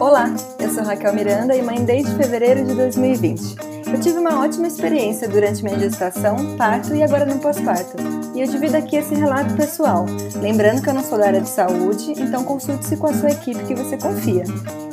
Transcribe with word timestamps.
Olá, 0.00 0.34
eu 0.58 0.70
sou 0.70 0.82
Raquel 0.82 1.12
Miranda 1.12 1.54
e 1.54 1.60
mãe 1.60 1.84
desde 1.84 2.16
fevereiro 2.16 2.64
de 2.64 2.74
2020. 2.74 3.56
Eu 3.92 4.00
tive 4.00 4.18
uma 4.18 4.42
ótima 4.42 4.66
experiência 4.66 5.28
durante 5.28 5.62
minha 5.62 5.78
gestação, 5.78 6.56
parto 6.56 6.94
e 6.94 7.02
agora 7.02 7.26
no 7.26 7.38
pós-parto. 7.38 7.98
E 8.34 8.40
eu 8.40 8.46
divido 8.46 8.78
aqui 8.78 8.96
esse 8.96 9.14
relato 9.14 9.54
pessoal, 9.56 10.06
lembrando 10.40 10.80
que 10.80 10.88
eu 10.88 10.94
não 10.94 11.04
sou 11.04 11.18
da 11.18 11.26
área 11.26 11.42
de 11.42 11.50
saúde, 11.50 12.14
então 12.16 12.44
consulte-se 12.44 12.96
com 12.96 13.08
a 13.08 13.12
sua 13.12 13.30
equipe 13.30 13.62
que 13.64 13.74
você 13.74 13.98
confia. 13.98 14.44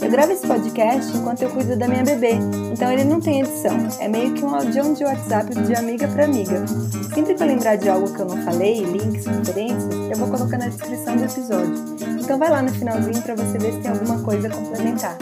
Eu 0.07 0.11
gravo 0.11 0.31
esse 0.31 0.47
podcast 0.47 1.17
enquanto 1.17 1.41
eu 1.41 1.49
cuido 1.49 1.75
da 1.75 1.85
minha 1.85 2.01
bebê, 2.01 2.31
então 2.71 2.89
ele 2.89 3.03
não 3.03 3.19
tem 3.19 3.41
edição, 3.41 3.75
é 3.99 4.07
meio 4.07 4.33
que 4.33 4.45
um 4.45 4.55
audião 4.55 4.93
de 4.93 5.03
WhatsApp 5.03 5.53
de 5.53 5.75
amiga 5.75 6.07
para 6.07 6.23
amiga. 6.23 6.65
Sempre 7.13 7.35
que 7.35 7.43
eu 7.43 7.47
lembrar 7.47 7.75
de 7.75 7.89
algo 7.89 8.13
que 8.13 8.21
eu 8.21 8.25
não 8.25 8.41
falei, 8.41 8.85
links, 8.85 9.25
referências, 9.25 9.93
eu 9.93 10.15
vou 10.15 10.29
colocar 10.29 10.57
na 10.57 10.69
descrição 10.69 11.17
do 11.17 11.25
episódio. 11.25 11.75
Então 12.23 12.39
vai 12.39 12.49
lá 12.49 12.61
no 12.61 12.69
finalzinho 12.69 13.21
para 13.21 13.35
você 13.35 13.57
ver 13.57 13.73
se 13.73 13.81
tem 13.81 13.91
alguma 13.91 14.23
coisa 14.23 14.47
a 14.47 14.51
complementar. 14.51 15.17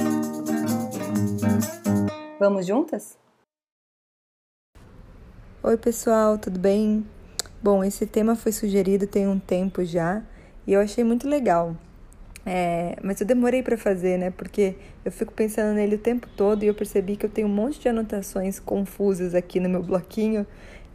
Vamos 2.40 2.68
juntas? 2.68 3.18
Oi, 5.64 5.78
pessoal, 5.78 6.38
tudo 6.38 6.60
bem? 6.60 7.04
Bom, 7.60 7.84
esse 7.84 8.06
tema 8.06 8.36
foi 8.36 8.52
sugerido 8.52 9.08
tem 9.08 9.28
um 9.28 9.40
tempo 9.40 9.84
já 9.84 10.22
e 10.68 10.74
eu 10.74 10.80
achei 10.80 11.04
muito 11.04 11.28
legal. 11.28 11.76
É, 12.46 12.96
mas 13.02 13.20
eu 13.20 13.26
demorei 13.26 13.64
para 13.64 13.78
fazer, 13.78 14.18
né? 14.18 14.30
Porque 14.30 14.76
eu 15.04 15.12
fico 15.12 15.34
pensando 15.34 15.74
nele 15.74 15.96
o 15.96 16.00
tempo 16.00 16.28
todo 16.36 16.64
e 16.64 16.68
eu 16.68 16.76
percebi 16.76 17.16
que 17.16 17.26
eu 17.26 17.30
tenho 17.30 17.48
um 17.48 17.52
monte 17.52 17.80
de 17.80 17.90
anotações 17.90 18.60
confusas 18.60 19.34
aqui 19.34 19.60
no 19.60 19.68
meu 19.68 19.82
bloquinho. 19.82 20.46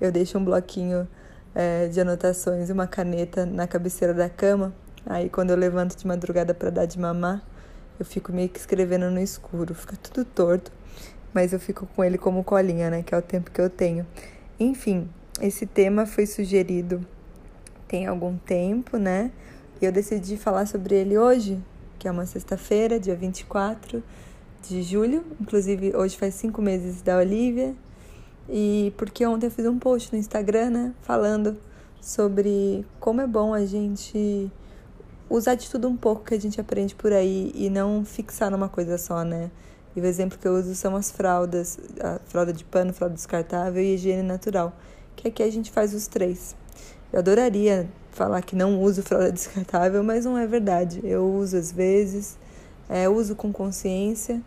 Eu 0.01 0.13
deixo 0.13 0.39
um 0.39 0.45
bloquinho 0.45 1.09
é, 1.55 1.89
de 1.89 2.01
anotações 2.01 2.69
e 2.69 2.73
uma 2.73 2.87
caneta 2.87 3.45
na 3.45 3.67
cabeceira 3.67 4.15
da 4.15 4.29
cama. 4.29 4.73
Aí 5.05 5.29
quando 5.29 5.51
eu 5.51 5.57
levanto 5.57 5.97
de 5.97 6.07
madrugada 6.07 6.55
para 6.55 6.71
dar 6.71 6.87
de 6.87 6.99
mamar, 6.99 7.43
eu 7.99 8.05
fico 8.05 8.33
meio 8.33 8.49
que 8.49 8.59
escrevendo 8.59 9.11
no 9.11 9.21
escuro, 9.21 9.75
fica 9.75 9.97
tudo 9.97 10.25
torto, 10.25 10.73
mas 11.35 11.53
eu 11.53 11.59
fico 11.59 11.87
com 11.97 12.05
ele 12.05 12.17
como 12.17 12.45
colinha, 12.45 12.91
né? 12.91 13.03
Que 13.03 13.15
é 13.15 13.19
o 13.19 13.23
tempo 13.23 13.51
que 13.51 13.61
eu 13.61 13.69
tenho. 13.69 14.07
Enfim, 14.59 15.09
esse 15.41 15.67
tema 15.67 16.07
foi 16.07 16.27
sugerido 16.27 17.05
tem 17.91 18.07
algum 18.07 18.37
tempo, 18.37 18.97
né? 18.97 19.33
E 19.81 19.87
eu 19.87 19.93
decidi 19.93 20.37
falar 20.37 20.67
sobre 20.67 20.95
ele 20.95 21.17
hoje, 21.17 21.59
que 21.99 22.07
é 22.07 22.11
uma 22.11 22.27
sexta-feira, 22.27 23.01
dia 23.01 23.17
24 23.17 24.03
de 24.69 24.83
julho. 24.83 25.25
Inclusive, 25.41 25.97
hoje 25.97 26.19
faz 26.19 26.35
cinco 26.35 26.61
meses 26.61 27.01
da 27.01 27.17
Olivia. 27.17 27.75
E 28.47 28.93
porque 28.99 29.25
ontem 29.25 29.47
eu 29.47 29.51
fiz 29.51 29.65
um 29.65 29.79
post 29.79 30.13
no 30.13 30.19
Instagram, 30.19 30.69
né? 30.69 30.95
Falando 31.01 31.57
sobre 31.99 32.85
como 32.99 33.23
é 33.23 33.27
bom 33.27 33.55
a 33.55 33.65
gente 33.65 34.53
usar 35.31 35.55
de 35.55 35.71
tudo 35.71 35.89
um 35.89 35.97
pouco 35.97 36.25
que 36.25 36.35
a 36.35 36.41
gente 36.41 36.61
aprende 36.61 36.95
por 36.95 37.11
aí 37.11 37.51
e 37.55 37.71
não 37.71 38.05
fixar 38.05 38.51
numa 38.51 38.69
coisa 38.69 38.99
só, 38.99 39.25
né? 39.25 39.51
E 39.97 40.01
o 40.01 40.05
exemplo 40.05 40.39
que 40.39 40.47
eu 40.47 40.57
uso 40.57 40.75
são 40.75 40.95
as 40.95 41.11
fraldas, 41.11 41.79
a 42.01 42.19
fralda 42.27 42.53
de 42.53 42.65
pano, 42.65 42.93
fralda 42.93 43.15
descartável 43.15 43.83
e 43.83 43.95
higiene 43.95 44.23
natural, 44.23 44.77
que 45.17 45.29
aqui 45.29 45.43
a 45.43 45.51
gente 45.51 45.71
faz 45.71 45.95
os 45.95 46.07
três. 46.07 46.55
Eu 47.13 47.21
adoraria 47.21 47.89
falar 48.11 48.43
que 48.43 48.57
não 48.57 48.81
uso 48.81 49.03
fralda 49.03 49.31
descartável, 49.33 50.03
mas 50.03 50.25
não 50.25 50.37
é 50.37 50.47
verdade. 50.47 51.01
Eu 51.05 51.25
uso 51.25 51.57
às 51.57 51.73
vezes, 51.73 52.37
é, 52.89 53.09
uso 53.09 53.35
com 53.35 53.53
consciência. 53.53 54.41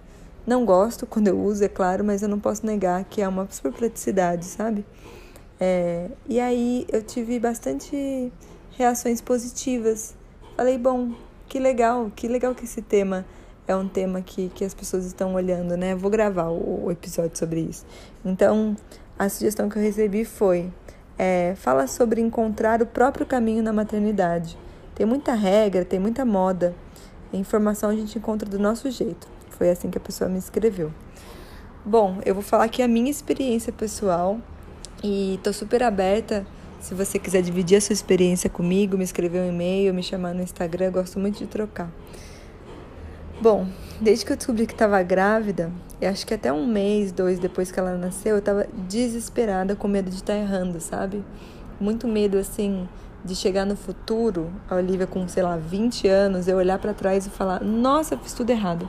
Não 0.45 0.65
gosto 0.65 1.05
quando 1.05 1.29
eu 1.29 1.39
uso, 1.39 1.63
é 1.63 1.69
claro, 1.69 2.03
mas 2.03 2.21
eu 2.21 2.27
não 2.27 2.39
posso 2.39 2.65
negar 2.65 3.03
que 3.05 3.21
é 3.21 3.27
uma 3.27 3.47
super 3.49 3.71
praticidade, 3.71 4.45
sabe? 4.45 4.85
É, 5.59 6.09
e 6.27 6.39
aí 6.39 6.85
eu 6.91 7.01
tive 7.01 7.39
bastante 7.39 8.31
reações 8.77 9.21
positivas. 9.21 10.13
Falei, 10.57 10.77
bom, 10.77 11.13
que 11.47 11.59
legal, 11.59 12.11
que 12.13 12.27
legal 12.27 12.53
que 12.53 12.65
esse 12.65 12.81
tema 12.81 13.25
é 13.67 13.75
um 13.75 13.87
tema 13.87 14.21
que, 14.21 14.49
que 14.49 14.65
as 14.65 14.73
pessoas 14.73 15.05
estão 15.05 15.33
olhando, 15.35 15.77
né? 15.77 15.95
Vou 15.95 16.11
gravar 16.11 16.49
o, 16.49 16.85
o 16.85 16.91
episódio 16.91 17.37
sobre 17.37 17.61
isso. 17.61 17.85
Então, 18.25 18.75
a 19.17 19.29
sugestão 19.29 19.69
que 19.69 19.77
eu 19.77 19.81
recebi 19.81 20.25
foi: 20.25 20.71
é, 21.17 21.53
fala 21.55 21.87
sobre 21.87 22.21
encontrar 22.21 22.81
o 22.81 22.85
próprio 22.85 23.25
caminho 23.25 23.63
na 23.63 23.73
maternidade. 23.73 24.57
Tem 24.95 25.05
muita 25.05 25.33
regra, 25.33 25.83
tem 25.83 25.99
muita 25.99 26.25
moda. 26.25 26.75
Informação 27.31 27.89
a 27.89 27.95
gente 27.95 28.17
encontra 28.17 28.47
do 28.47 28.59
nosso 28.59 28.89
jeito. 28.91 29.27
Foi 29.49 29.69
assim 29.69 29.89
que 29.89 29.97
a 29.97 30.01
pessoa 30.01 30.29
me 30.29 30.37
escreveu. 30.37 30.91
Bom, 31.85 32.19
eu 32.25 32.33
vou 32.33 32.43
falar 32.43 32.65
aqui 32.65 32.81
a 32.81 32.87
minha 32.87 33.09
experiência 33.09 33.73
pessoal 33.73 34.39
e 35.03 35.39
tô 35.43 35.51
super 35.51 35.83
aberta. 35.83 36.45
Se 36.79 36.93
você 36.93 37.17
quiser 37.17 37.41
dividir 37.41 37.77
a 37.77 37.81
sua 37.81 37.93
experiência 37.93 38.49
comigo, 38.49 38.97
me 38.97 39.03
escrever 39.03 39.39
um 39.39 39.49
e-mail, 39.49 39.93
me 39.93 40.03
chamar 40.03 40.33
no 40.33 40.41
Instagram, 40.41 40.91
gosto 40.91 41.19
muito 41.19 41.39
de 41.39 41.47
trocar. 41.47 41.89
Bom, 43.43 43.67
desde 43.99 44.25
que 44.25 44.31
eu 44.31 44.37
descobri 44.37 44.65
que 44.65 44.71
estava 44.71 45.03
grávida, 45.03 45.69
eu 45.99 46.09
acho 46.09 46.25
que 46.25 46.33
até 46.33 46.53
um 46.53 46.65
mês, 46.65 47.11
dois 47.11 47.39
depois 47.39 47.69
que 47.69 47.77
ela 47.77 47.97
nasceu, 47.97 48.35
eu 48.35 48.39
estava 48.39 48.65
desesperada 48.87 49.75
com 49.75 49.85
medo 49.85 50.09
de 50.09 50.15
estar 50.15 50.31
tá 50.31 50.39
errando, 50.39 50.79
sabe? 50.79 51.21
Muito 51.77 52.07
medo, 52.07 52.37
assim, 52.37 52.87
de 53.21 53.35
chegar 53.35 53.65
no 53.65 53.75
futuro, 53.75 54.49
a 54.69 54.75
Olivia 54.75 55.05
com, 55.05 55.27
sei 55.27 55.43
lá, 55.43 55.57
20 55.57 56.07
anos, 56.07 56.47
eu 56.47 56.55
olhar 56.55 56.79
para 56.79 56.93
trás 56.93 57.27
e 57.27 57.29
falar: 57.29 57.61
nossa, 57.61 58.17
fiz 58.17 58.31
tudo 58.31 58.49
errado. 58.49 58.87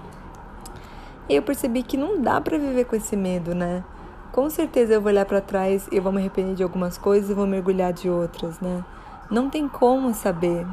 E 1.29 1.35
eu 1.35 1.43
percebi 1.43 1.83
que 1.83 1.97
não 1.97 2.23
dá 2.23 2.41
para 2.41 2.57
viver 2.57 2.85
com 2.85 2.95
esse 2.95 3.17
medo, 3.17 3.57
né? 3.57 3.83
Com 4.31 4.49
certeza 4.49 4.95
eu 4.95 5.01
vou 5.01 5.11
olhar 5.11 5.25
para 5.25 5.41
trás 5.41 5.89
e 5.91 5.97
eu 5.97 6.03
vou 6.03 6.13
me 6.13 6.21
arrepender 6.21 6.55
de 6.55 6.63
algumas 6.63 6.97
coisas 6.97 7.29
e 7.29 7.35
vou 7.35 7.45
mergulhar 7.45 7.93
de 7.93 8.09
outras, 8.09 8.61
né? 8.61 8.85
Não 9.29 9.51
tem 9.51 9.67
como 9.67 10.15
saber. 10.15 10.65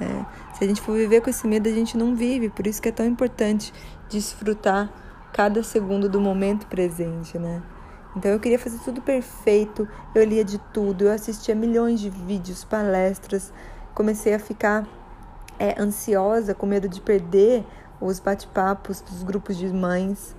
Né? 0.00 0.24
Se 0.58 0.64
a 0.64 0.66
gente 0.66 0.80
for 0.80 0.96
viver 0.96 1.20
com 1.20 1.30
esse 1.30 1.46
medo, 1.46 1.68
a 1.68 1.72
gente 1.72 1.96
não 1.96 2.16
vive. 2.16 2.48
Por 2.48 2.66
isso 2.66 2.82
que 2.82 2.88
é 2.88 2.92
tão 2.92 3.06
importante 3.06 3.72
desfrutar 4.08 4.90
cada 5.32 5.62
segundo 5.62 6.08
do 6.08 6.20
momento 6.20 6.66
presente, 6.66 7.38
né? 7.38 7.62
Então 8.16 8.32
eu 8.32 8.40
queria 8.40 8.58
fazer 8.58 8.78
tudo 8.80 9.00
perfeito, 9.00 9.86
eu 10.12 10.24
lia 10.24 10.44
de 10.44 10.58
tudo, 10.72 11.04
eu 11.04 11.12
assistia 11.12 11.54
milhões 11.54 12.00
de 12.00 12.10
vídeos, 12.10 12.64
palestras, 12.64 13.52
comecei 13.94 14.34
a 14.34 14.38
ficar 14.40 14.84
é, 15.60 15.80
ansiosa, 15.80 16.54
com 16.54 16.66
medo 16.66 16.88
de 16.88 17.00
perder 17.00 17.64
os 18.00 18.18
bate-papos 18.18 19.00
dos 19.00 19.22
grupos 19.22 19.56
de 19.56 19.68
mães. 19.68 20.34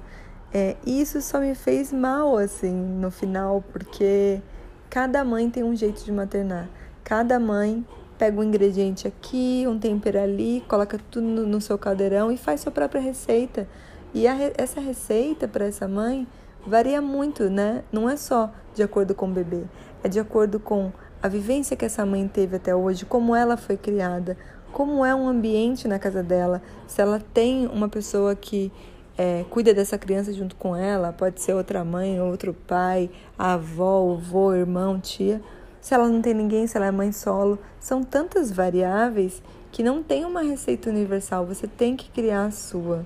É, 0.54 0.76
e 0.86 1.00
isso 1.00 1.22
só 1.22 1.40
me 1.40 1.56
fez 1.56 1.94
mal, 1.94 2.36
assim, 2.36 2.74
no 2.74 3.10
final, 3.10 3.64
porque 3.72 4.42
cada 4.90 5.24
mãe 5.24 5.50
tem 5.50 5.64
um 5.64 5.76
jeito 5.76 6.04
de 6.04 6.12
maternar. 6.12 6.68
Cada 7.06 7.40
mãe 7.40 7.86
pega 8.20 8.38
um 8.38 8.44
ingrediente 8.44 9.08
aqui, 9.08 9.64
um 9.66 9.80
tempero 9.80 10.20
ali, 10.20 10.62
coloca 10.68 11.00
tudo 11.10 11.26
no, 11.26 11.48
no 11.48 11.62
seu 11.62 11.78
caldeirão 11.78 12.30
e 12.30 12.36
faz 12.36 12.60
sua 12.60 12.72
própria 12.72 13.00
receita. 13.00 13.66
E 14.14 14.28
a, 14.28 14.36
essa 14.58 14.82
receita 14.82 15.48
para 15.48 15.66
essa 15.66 15.88
mãe 15.88 16.28
varia 16.68 17.02
muito, 17.02 17.50
né? 17.50 17.82
Não 17.92 18.10
é 18.10 18.18
só 18.18 18.52
de 18.76 18.84
acordo 18.84 19.16
com 19.16 19.28
o 19.28 19.32
bebê, 19.32 19.64
é 20.04 20.10
de 20.10 20.20
acordo 20.20 20.60
com 20.60 20.92
a 21.24 21.30
vivência 21.30 21.78
que 21.78 21.86
essa 21.86 22.06
mãe 22.06 22.28
teve 22.28 22.58
até 22.58 22.76
hoje, 22.76 23.06
como 23.06 23.34
ela 23.34 23.56
foi 23.56 23.78
criada, 23.78 24.38
como 24.74 25.06
é 25.06 25.16
um 25.16 25.28
ambiente 25.28 25.88
na 25.88 25.98
casa 25.98 26.22
dela, 26.22 26.62
se 26.88 27.02
ela 27.02 27.22
tem 27.34 27.68
uma 27.68 27.88
pessoa 27.88 28.36
que 28.36 28.72
é, 29.18 29.46
cuida 29.50 29.74
dessa 29.74 29.98
criança 29.98 30.32
junto 30.34 30.56
com 30.56 30.76
ela, 30.76 31.14
pode 31.14 31.42
ser 31.42 31.54
outra 31.54 31.84
mãe, 31.84 32.22
outro 32.22 32.54
pai, 32.54 33.10
avó, 33.38 34.14
avô, 34.14 34.54
irmão, 34.54 35.00
tia 35.00 35.42
se 35.82 35.94
ela 35.94 36.08
não 36.08 36.22
tem 36.22 36.34
ninguém, 36.34 36.68
se 36.68 36.78
ela 36.78 36.88
é 36.88 36.92
mãe 36.92 37.12
solo. 37.12 37.60
São 37.80 38.04
tantas 38.04 38.52
variáveis 38.52 39.42
que 39.72 39.84
não 39.84 40.02
tem 40.02 40.26
uma 40.26 40.42
receita 40.42 40.90
universal, 40.90 41.46
você 41.46 41.68
tem 41.68 41.96
que 41.96 42.10
criar 42.10 42.46
a 42.46 42.52
sua, 42.52 43.06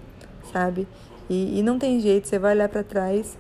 sabe? 0.52 0.88
E, 1.30 1.60
e 1.60 1.64
não 1.64 1.78
tem 1.78 2.00
jeito, 2.00 2.28
você 2.28 2.40
vai 2.40 2.54
olhar 2.54 2.70
para 2.70 2.84
trás 2.84 3.38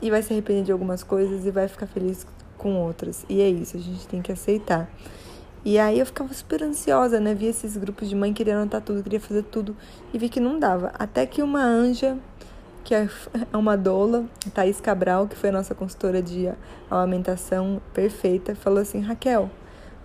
e 0.00 0.10
vai 0.10 0.22
se 0.22 0.32
arrepender 0.32 0.64
de 0.64 0.72
algumas 0.72 1.02
coisas 1.02 1.44
e 1.46 1.50
vai 1.50 1.68
ficar 1.68 1.86
feliz 1.86 2.26
com 2.56 2.76
outras. 2.80 3.24
E 3.28 3.40
é 3.40 3.48
isso, 3.48 3.76
a 3.76 3.80
gente 3.80 4.06
tem 4.06 4.22
que 4.22 4.32
aceitar. 4.32 4.90
E 5.64 5.78
aí 5.78 6.00
eu 6.00 6.06
ficava 6.06 6.34
super 6.34 6.62
ansiosa, 6.62 7.20
né? 7.20 7.34
Via 7.34 7.50
esses 7.50 7.76
grupos 7.76 8.08
de 8.08 8.16
mãe 8.16 8.32
querendo 8.32 8.58
anotar 8.58 8.80
tudo, 8.80 9.02
queria 9.02 9.20
fazer 9.20 9.44
tudo 9.44 9.76
e 10.12 10.18
vi 10.18 10.28
que 10.28 10.40
não 10.40 10.58
dava. 10.58 10.92
Até 10.98 11.24
que 11.24 11.40
uma 11.40 11.62
anja 11.62 12.18
que 12.82 12.94
é, 12.94 13.08
é 13.52 13.56
uma 13.56 13.76
doula, 13.76 14.24
Thaís 14.52 14.80
Cabral, 14.80 15.26
que 15.26 15.36
foi 15.36 15.48
a 15.48 15.52
nossa 15.52 15.74
consultora 15.74 16.22
de 16.22 16.52
amamentação 16.90 17.80
perfeita, 17.94 18.54
falou 18.54 18.80
assim: 18.80 19.00
Raquel, 19.00 19.50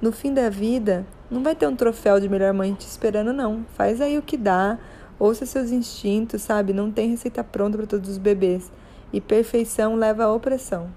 no 0.02 0.12
fim 0.12 0.34
da 0.34 0.50
vida, 0.50 1.06
não 1.30 1.44
vai 1.44 1.56
ter 1.56 1.68
um 1.68 1.76
troféu 1.76 2.20
de 2.20 2.30
melhor 2.30 2.54
mãe 2.54 2.74
te 2.74 2.88
esperando, 2.88 3.34
não. 3.34 3.66
Faz 3.76 4.00
aí 4.00 4.18
o 4.18 4.22
que 4.22 4.38
dá, 4.38 4.78
ouça 5.20 5.46
seus 5.46 5.72
instintos, 5.72 6.42
sabe? 6.42 6.72
Não 6.72 6.92
tem 6.92 7.10
receita 7.10 7.44
pronta 7.44 7.78
para 7.78 7.88
todos 7.88 8.10
os 8.10 8.18
bebês. 8.18 8.72
E 9.12 9.20
perfeição 9.20 9.96
leva 9.96 10.26
à 10.26 10.34
opressão. 10.34 10.90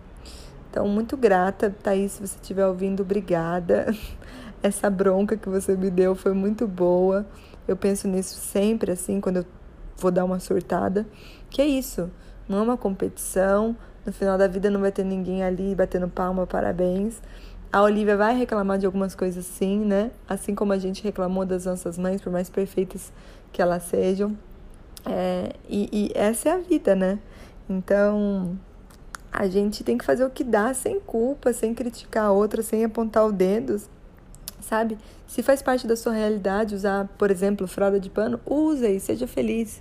Então, 0.70 0.86
muito 0.86 1.16
grata, 1.16 1.74
Thaís, 1.82 2.12
se 2.12 2.20
você 2.26 2.36
estiver 2.36 2.66
ouvindo, 2.66 3.02
obrigada. 3.02 3.92
Essa 4.62 4.88
bronca 4.88 5.36
que 5.36 5.48
você 5.48 5.76
me 5.76 5.90
deu 5.90 6.14
foi 6.14 6.32
muito 6.32 6.66
boa. 6.66 7.26
Eu 7.66 7.76
penso 7.76 8.06
nisso 8.06 8.36
sempre, 8.38 8.92
assim, 8.92 9.20
quando 9.20 9.38
eu 9.38 9.46
vou 9.96 10.10
dar 10.10 10.24
uma 10.24 10.38
surtada. 10.38 11.06
Que 11.50 11.60
é 11.60 11.66
isso, 11.66 12.10
não 12.48 12.58
é 12.58 12.62
uma 12.62 12.76
competição. 12.76 13.76
No 14.06 14.12
final 14.12 14.38
da 14.38 14.48
vida 14.48 14.70
não 14.70 14.80
vai 14.80 14.90
ter 14.90 15.04
ninguém 15.04 15.42
ali 15.42 15.74
batendo 15.74 16.08
palma, 16.08 16.46
parabéns. 16.46 17.20
A 17.72 17.82
Olivia 17.82 18.16
vai 18.16 18.36
reclamar 18.36 18.78
de 18.78 18.86
algumas 18.86 19.14
coisas 19.14 19.44
sim, 19.44 19.78
né? 19.84 20.10
Assim 20.28 20.54
como 20.54 20.72
a 20.72 20.78
gente 20.78 21.02
reclamou 21.04 21.44
das 21.44 21.66
nossas 21.66 21.98
mães, 21.98 22.20
por 22.20 22.32
mais 22.32 22.48
perfeitas 22.48 23.12
que 23.52 23.60
elas 23.60 23.82
sejam. 23.84 24.36
É, 25.06 25.52
e, 25.68 25.88
e 25.92 26.12
essa 26.14 26.48
é 26.48 26.52
a 26.52 26.58
vida, 26.58 26.94
né? 26.96 27.18
Então, 27.68 28.58
a 29.32 29.46
gente 29.46 29.84
tem 29.84 29.96
que 29.96 30.04
fazer 30.04 30.24
o 30.24 30.30
que 30.30 30.42
dá 30.42 30.74
sem 30.74 30.98
culpa, 30.98 31.52
sem 31.52 31.72
criticar 31.72 32.26
a 32.26 32.32
outra, 32.32 32.62
sem 32.62 32.84
apontar 32.84 33.24
o 33.24 33.32
dedo, 33.32 33.80
sabe? 34.60 34.98
Se 35.26 35.42
faz 35.42 35.62
parte 35.62 35.86
da 35.86 35.94
sua 35.94 36.12
realidade 36.12 36.74
usar, 36.74 37.08
por 37.16 37.30
exemplo, 37.30 37.68
fralda 37.68 38.00
de 38.00 38.10
pano, 38.10 38.40
use 38.44 38.86
e 38.86 38.98
seja 38.98 39.28
feliz. 39.28 39.80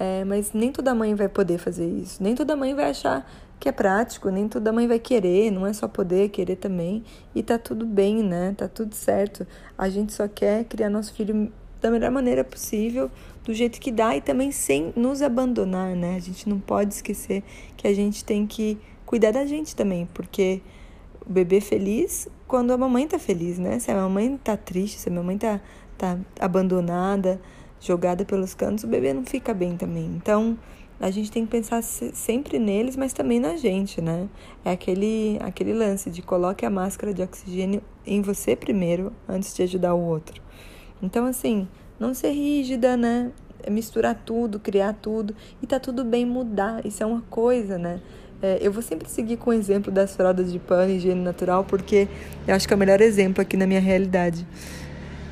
É, 0.00 0.24
mas 0.24 0.54
nem 0.54 0.72
toda 0.72 0.94
mãe 0.94 1.14
vai 1.14 1.28
poder 1.28 1.58
fazer 1.58 1.86
isso. 1.86 2.22
Nem 2.22 2.34
toda 2.34 2.56
mãe 2.56 2.74
vai 2.74 2.88
achar 2.88 3.30
que 3.60 3.68
é 3.68 3.72
prático, 3.72 4.30
nem 4.30 4.48
toda 4.48 4.72
mãe 4.72 4.88
vai 4.88 4.98
querer, 4.98 5.50
não 5.50 5.66
é 5.66 5.74
só 5.74 5.86
poder, 5.86 6.30
querer 6.30 6.56
também. 6.56 7.04
E 7.34 7.42
tá 7.42 7.58
tudo 7.58 7.84
bem, 7.84 8.22
né? 8.22 8.54
Tá 8.56 8.66
tudo 8.66 8.94
certo. 8.94 9.46
A 9.76 9.90
gente 9.90 10.14
só 10.14 10.26
quer 10.26 10.64
criar 10.64 10.88
nosso 10.88 11.12
filho 11.12 11.52
da 11.82 11.90
melhor 11.90 12.10
maneira 12.10 12.42
possível, 12.42 13.10
do 13.44 13.52
jeito 13.52 13.78
que 13.78 13.92
dá 13.92 14.16
e 14.16 14.22
também 14.22 14.50
sem 14.50 14.90
nos 14.96 15.20
abandonar, 15.20 15.94
né? 15.94 16.16
A 16.16 16.20
gente 16.20 16.48
não 16.48 16.58
pode 16.58 16.94
esquecer 16.94 17.42
que 17.76 17.86
a 17.86 17.94
gente 17.94 18.24
tem 18.24 18.46
que 18.46 18.78
cuidar 19.04 19.32
da 19.32 19.44
gente 19.44 19.76
também, 19.76 20.08
porque 20.14 20.62
o 21.26 21.30
bebê 21.30 21.60
feliz 21.60 22.26
quando 22.48 22.70
a 22.70 22.78
mamãe 22.78 23.06
tá 23.06 23.18
feliz, 23.18 23.58
né? 23.58 23.78
Se 23.78 23.90
a 23.90 23.94
mamãe 23.94 24.38
tá 24.42 24.56
triste, 24.56 24.98
se 24.98 25.10
a 25.10 25.12
mamãe 25.12 25.36
tá, 25.36 25.60
tá 25.98 26.18
abandonada, 26.40 27.38
jogada 27.80 28.24
pelos 28.24 28.54
cantos, 28.54 28.84
o 28.84 28.86
bebê 28.86 29.12
não 29.12 29.24
fica 29.24 29.54
bem 29.54 29.76
também. 29.76 30.06
Então, 30.16 30.58
a 31.00 31.10
gente 31.10 31.32
tem 31.32 31.46
que 31.46 31.50
pensar 31.50 31.82
sempre 31.82 32.58
neles, 32.58 32.94
mas 32.94 33.14
também 33.14 33.40
na 33.40 33.56
gente, 33.56 34.02
né? 34.02 34.28
É 34.62 34.70
aquele, 34.70 35.38
aquele 35.40 35.72
lance 35.72 36.10
de 36.10 36.20
coloque 36.20 36.66
a 36.66 36.70
máscara 36.70 37.14
de 37.14 37.22
oxigênio 37.22 37.82
em 38.06 38.20
você 38.20 38.54
primeiro, 38.54 39.10
antes 39.26 39.54
de 39.54 39.62
ajudar 39.62 39.94
o 39.94 40.00
outro. 40.00 40.42
Então, 41.02 41.24
assim, 41.24 41.66
não 41.98 42.12
ser 42.12 42.32
rígida, 42.32 42.98
né? 42.98 43.32
É 43.62 43.70
misturar 43.70 44.14
tudo, 44.14 44.60
criar 44.60 44.92
tudo, 44.92 45.34
e 45.62 45.66
tá 45.66 45.80
tudo 45.80 46.04
bem 46.04 46.26
mudar, 46.26 46.84
isso 46.84 47.02
é 47.02 47.06
uma 47.06 47.22
coisa, 47.22 47.78
né? 47.78 48.00
É, 48.42 48.58
eu 48.60 48.72
vou 48.72 48.82
sempre 48.82 49.08
seguir 49.08 49.36
com 49.36 49.50
o 49.50 49.52
exemplo 49.52 49.92
das 49.92 50.16
fraldas 50.16 50.50
de 50.50 50.58
pano 50.58 50.90
e 50.90 50.96
higiene 50.96 51.20
natural, 51.20 51.64
porque 51.64 52.08
eu 52.46 52.54
acho 52.54 52.66
que 52.66 52.72
é 52.72 52.76
o 52.76 52.78
melhor 52.78 53.00
exemplo 53.00 53.42
aqui 53.42 53.56
na 53.56 53.66
minha 53.66 53.80
realidade. 53.80 54.46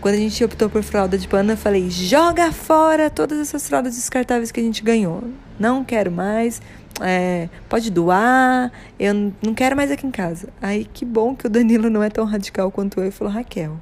Quando 0.01 0.15
a 0.15 0.19
gente 0.19 0.45
optou 0.45 0.71
por 0.71 0.83
fralda 0.85 1.19
de 1.19 1.27
pano, 1.27 1.53
eu 1.53 1.57
falei: 1.57 1.91
joga 1.91 2.53
fora 2.53 3.11
todas 3.11 3.39
essas 3.39 3.69
fraldas 3.69 3.97
descartáveis 3.97 4.53
que 4.53 4.61
a 4.61 4.63
gente 4.63 4.83
ganhou. 4.83 5.25
Não 5.59 5.85
quero 5.85 6.11
mais. 6.11 6.63
É, 7.01 7.49
pode 7.69 7.91
doar. 7.91 8.71
Eu 8.99 9.33
não 9.43 9.55
quero 9.55 9.75
mais 9.77 9.91
aqui 9.91 10.07
em 10.07 10.11
casa. 10.11 10.51
Aí 10.63 10.85
que 10.85 11.05
bom 11.05 11.35
que 11.35 11.47
o 11.47 11.51
Danilo 11.51 11.91
não 11.91 12.03
é 12.03 12.11
tão 12.11 12.25
radical 12.25 12.71
quanto 12.71 13.01
eu 13.01 13.09
e 13.09 13.11
falou: 13.11 13.33
Raquel, 13.33 13.81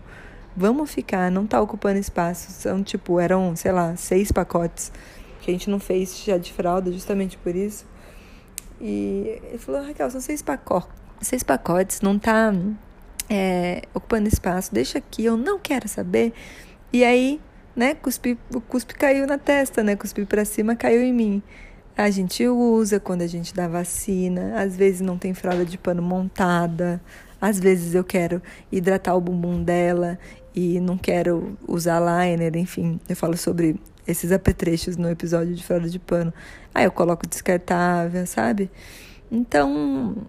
vamos 0.57 0.91
ficar, 0.91 1.31
não 1.31 1.47
tá 1.47 1.61
ocupando 1.61 1.99
espaço. 1.99 2.51
São 2.51 2.83
tipo, 2.83 3.21
eram, 3.21 3.55
sei 3.55 3.73
lá, 3.73 3.95
seis 3.95 4.33
pacotes 4.33 4.91
que 5.43 5.51
a 5.51 5.53
gente 5.53 5.69
não 5.69 5.79
fez 5.79 6.25
já 6.25 6.39
de 6.39 6.51
fralda, 6.51 6.91
justamente 6.91 7.37
por 7.37 7.55
isso. 7.55 7.85
E 8.81 9.39
ele 9.45 9.59
falou: 9.59 9.83
Raquel, 9.83 10.11
são 10.11 10.21
seis 10.21 10.41
pacotes. 10.41 10.89
Seis 11.21 11.43
pacotes, 11.43 12.01
não 12.01 12.19
tá 12.19 12.53
é, 13.29 13.83
ocupando 13.95 14.29
espaço, 14.29 14.73
deixa 14.73 14.99
aqui, 14.99 15.25
eu 15.25 15.37
não 15.37 15.59
quero 15.59 15.89
saber. 15.89 16.33
E 16.93 17.05
aí, 17.05 17.41
né, 17.75 17.95
cuspi, 17.95 18.39
o 18.55 18.61
cuspe 18.61 18.95
caiu 18.95 19.27
na 19.27 19.39
testa, 19.39 19.83
né, 19.83 19.97
cuspi 19.97 20.25
para 20.25 20.45
cima, 20.45 20.77
caiu 20.77 21.03
em 21.03 21.13
mim. 21.13 21.43
A 21.97 22.11
gente 22.11 22.47
usa 22.47 23.01
quando 23.01 23.23
a 23.23 23.27
gente 23.27 23.55
dá 23.55 23.67
vacina, 23.67 24.61
às 24.61 24.77
vezes 24.77 25.01
não 25.01 25.17
tem 25.17 25.33
fralda 25.33 25.65
de 25.65 25.79
pano 25.79 26.03
montada, 26.03 27.01
às 27.41 27.59
vezes 27.59 27.95
eu 27.95 28.05
quero 28.05 28.43
hidratar 28.71 29.15
o 29.15 29.21
bumbum 29.21 29.63
dela 29.63 30.19
e 30.55 30.79
não 30.81 30.97
quero 30.97 31.57
usar 31.67 32.01
liner, 32.01 32.57
enfim, 32.57 33.01
eu 33.09 33.17
falo 33.17 33.37
sobre 33.37 33.81
esses 34.07 34.31
apetrechos 34.31 34.97
no 34.97 35.11
episódio 35.11 35.55
de 35.55 35.65
fralda 35.65 35.89
de 35.89 35.99
pano. 35.99 36.33
Aí 36.75 36.85
eu 36.85 36.93
coloco 36.93 37.27
descartável, 37.27 38.27
sabe? 38.27 38.71
Então, 39.31 40.27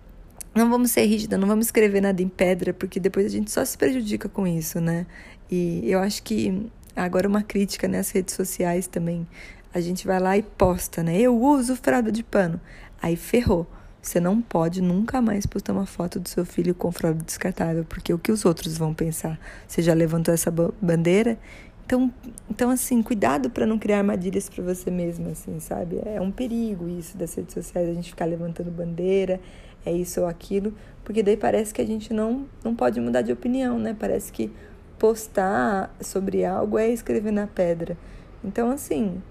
não 0.58 0.70
vamos 0.70 0.92
ser 0.92 1.06
rígida, 1.06 1.38
não 1.38 1.48
vamos 1.48 1.68
escrever 1.68 2.02
nada 2.02 2.22
em 2.22 2.28
pedra, 2.28 2.74
porque 2.74 3.00
depois 3.00 3.26
a 3.26 3.30
gente 3.30 3.52
só 3.52 3.64
se 3.64 3.78
prejudica 3.78 4.28
com 4.28 4.46
isso, 4.46 4.82
né? 4.82 5.06
E 5.50 5.90
eu 5.90 6.00
acho 6.00 6.24
que 6.24 6.70
agora 6.96 7.28
uma 7.28 7.44
crítica 7.44 7.88
nas 7.88 8.10
redes 8.10 8.36
sociais 8.36 8.88
também. 8.88 9.28
A 9.74 9.80
gente 9.80 10.08
vai 10.08 10.20
lá 10.20 10.38
e 10.38 10.42
posta, 10.42 11.04
né? 11.04 11.20
Eu 11.20 11.40
uso 11.40 11.76
fralda 11.76 12.12
de 12.12 12.24
pano. 12.24 12.60
Aí 13.02 13.16
ferrou. 13.16 13.68
Você 14.02 14.20
não 14.20 14.42
pode 14.42 14.82
nunca 14.82 15.22
mais 15.22 15.46
postar 15.46 15.74
uma 15.74 15.86
foto 15.86 16.20
do 16.20 16.30
seu 16.30 16.46
filho 16.46 16.74
com 16.74 16.92
fralda 16.92 17.22
descartável, 17.24 17.84
porque 17.84 18.14
o 18.14 18.18
que 18.18 18.32
os 18.32 18.46
outros 18.46 18.78
vão 18.78 18.94
pensar? 18.94 19.38
Você 19.68 19.82
já 19.82 19.94
levantou 19.94 20.34
essa 20.34 20.50
bandeira? 20.82 21.38
Então, 21.86 22.14
então 22.50 22.70
assim, 22.70 23.02
cuidado 23.02 23.50
para 23.50 23.66
não 23.66 23.78
criar 23.78 24.00
armadilhas 24.00 24.50
para 24.50 24.64
você 24.64 24.90
mesma, 24.90 25.32
assim, 25.32 25.60
sabe? 25.60 26.02
É 26.06 26.22
um 26.22 26.32
perigo 26.32 26.88
isso 26.88 27.18
das 27.18 27.34
redes 27.34 27.54
sociais, 27.54 27.90
a 27.90 27.94
gente 27.94 28.10
ficar 28.10 28.26
levantando 28.26 28.72
bandeira, 28.72 29.40
é 29.88 29.92
isso 29.92 30.22
ou 30.22 30.28
aquilo, 30.28 30.74
porque 31.04 31.24
daí 31.24 31.38
parece 31.38 31.74
que 31.74 31.82
a 31.82 31.86
gente 31.86 32.14
não, 32.14 32.46
não 32.64 32.76
pode 32.76 33.00
mudar 33.00 33.22
de 33.22 33.32
opinião, 33.32 33.80
né? 33.80 33.96
Parece 33.98 34.32
que 34.32 34.52
postar 35.00 35.96
sobre 36.02 36.44
algo 36.44 36.78
é 36.78 36.90
escrever 36.90 37.32
na 37.32 37.48
pedra. 37.48 37.98
Então, 38.44 38.70
assim, 38.72 39.22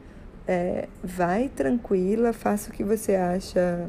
é, 0.46 0.88
vai 1.02 1.48
tranquila, 1.48 2.32
faça 2.32 2.70
o 2.70 2.72
que 2.72 2.84
você 2.84 3.14
acha 3.14 3.88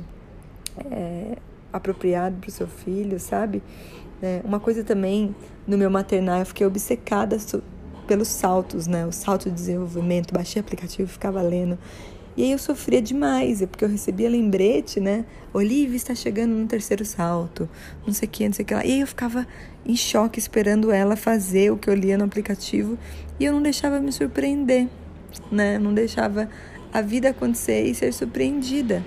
é, 0.91 1.37
apropriado 1.71 2.37
para 2.37 2.49
o 2.49 2.51
seu 2.51 2.67
filho, 2.67 3.19
sabe? 3.19 3.61
É, 4.21 4.41
uma 4.43 4.59
coisa 4.59 4.83
também, 4.83 5.35
no 5.67 5.77
meu 5.77 5.89
maternal, 5.89 6.39
eu 6.39 6.45
fiquei 6.45 6.65
obcecada 6.65 7.37
pelos 8.07 8.27
saltos, 8.27 8.87
né? 8.87 9.05
O 9.05 9.11
salto 9.11 9.49
de 9.49 9.55
desenvolvimento, 9.55 10.33
baixei 10.33 10.61
o 10.61 10.65
aplicativo, 10.65 11.07
ficava 11.07 11.41
lendo. 11.41 11.77
E 12.37 12.43
aí 12.43 12.51
eu 12.51 12.59
sofria 12.59 13.01
demais, 13.01 13.63
é 13.63 13.65
porque 13.65 13.83
eu 13.83 13.89
recebia 13.89 14.29
lembrete, 14.29 14.99
né? 14.99 15.25
Olivia 15.51 15.95
está 15.95 16.13
chegando 16.13 16.51
no 16.51 16.67
terceiro 16.67 17.03
salto, 17.03 17.67
não 18.05 18.13
sei 18.13 18.27
o 18.27 18.31
que, 18.31 18.45
não 18.45 18.53
sei 18.53 18.63
o 18.63 18.65
que 18.67 18.75
lá. 18.75 18.85
E 18.85 18.91
aí 18.91 19.01
eu 19.01 19.07
ficava 19.07 19.47
em 19.83 19.95
choque 19.95 20.37
esperando 20.37 20.91
ela 20.91 21.15
fazer 21.15 21.71
o 21.71 21.77
que 21.77 21.89
eu 21.89 21.95
lia 21.95 22.15
no 22.15 22.25
aplicativo 22.25 22.95
e 23.39 23.45
eu 23.45 23.51
não 23.51 23.61
deixava 23.61 23.99
me 23.99 24.11
surpreender, 24.11 24.87
né? 25.51 25.79
Não 25.79 25.91
deixava 25.95 26.47
a 26.93 27.01
vida 27.01 27.29
acontecer 27.29 27.83
e 27.85 27.95
ser 27.95 28.13
surpreendida. 28.13 29.03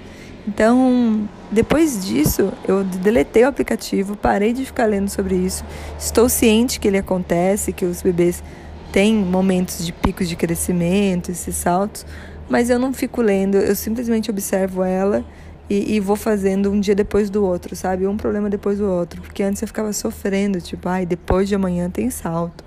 Então, 0.48 1.28
depois 1.52 2.04
disso, 2.04 2.52
eu 2.66 2.82
deletei 2.82 3.44
o 3.44 3.48
aplicativo, 3.48 4.16
parei 4.16 4.52
de 4.52 4.64
ficar 4.64 4.86
lendo 4.86 5.08
sobre 5.08 5.36
isso. 5.36 5.64
Estou 5.96 6.28
ciente 6.28 6.80
que 6.80 6.88
ele 6.88 6.98
acontece, 6.98 7.72
que 7.72 7.84
os 7.84 8.02
bebês 8.02 8.42
têm 8.90 9.14
momentos 9.14 9.86
de 9.86 9.92
picos 9.92 10.28
de 10.28 10.34
crescimento, 10.34 11.30
esses 11.30 11.54
saltos, 11.54 12.04
mas 12.50 12.68
eu 12.68 12.80
não 12.80 12.92
fico 12.92 13.22
lendo, 13.22 13.56
eu 13.56 13.76
simplesmente 13.76 14.28
observo 14.28 14.82
ela 14.82 15.24
e, 15.70 15.94
e, 15.94 16.00
vou 16.00 16.16
fazendo 16.16 16.68
um 16.68 16.80
dia 16.80 16.96
depois 16.96 17.30
do 17.30 17.44
outro, 17.44 17.76
sabe? 17.76 18.04
Um 18.04 18.16
problema 18.16 18.50
depois 18.50 18.78
do 18.78 18.90
outro. 18.90 19.22
Porque 19.22 19.40
antes 19.40 19.62
eu 19.62 19.68
ficava 19.68 19.92
sofrendo, 19.92 20.60
tipo, 20.60 20.88
ai, 20.88 21.06
depois 21.06 21.48
de 21.48 21.54
amanhã 21.54 21.88
tem 21.88 22.10
salto. 22.10 22.64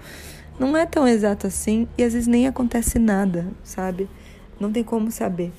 Não 0.58 0.78
é 0.78 0.86
tão 0.86 1.06
exato 1.06 1.46
assim 1.46 1.86
e 1.98 2.04
às 2.04 2.14
vezes 2.14 2.28
nem 2.28 2.48
acontece 2.48 2.98
nada, 2.98 3.46
sabe? 3.62 4.08
Não 4.58 4.72
tem 4.72 4.86
como 4.86 5.12
saber. 5.12 5.52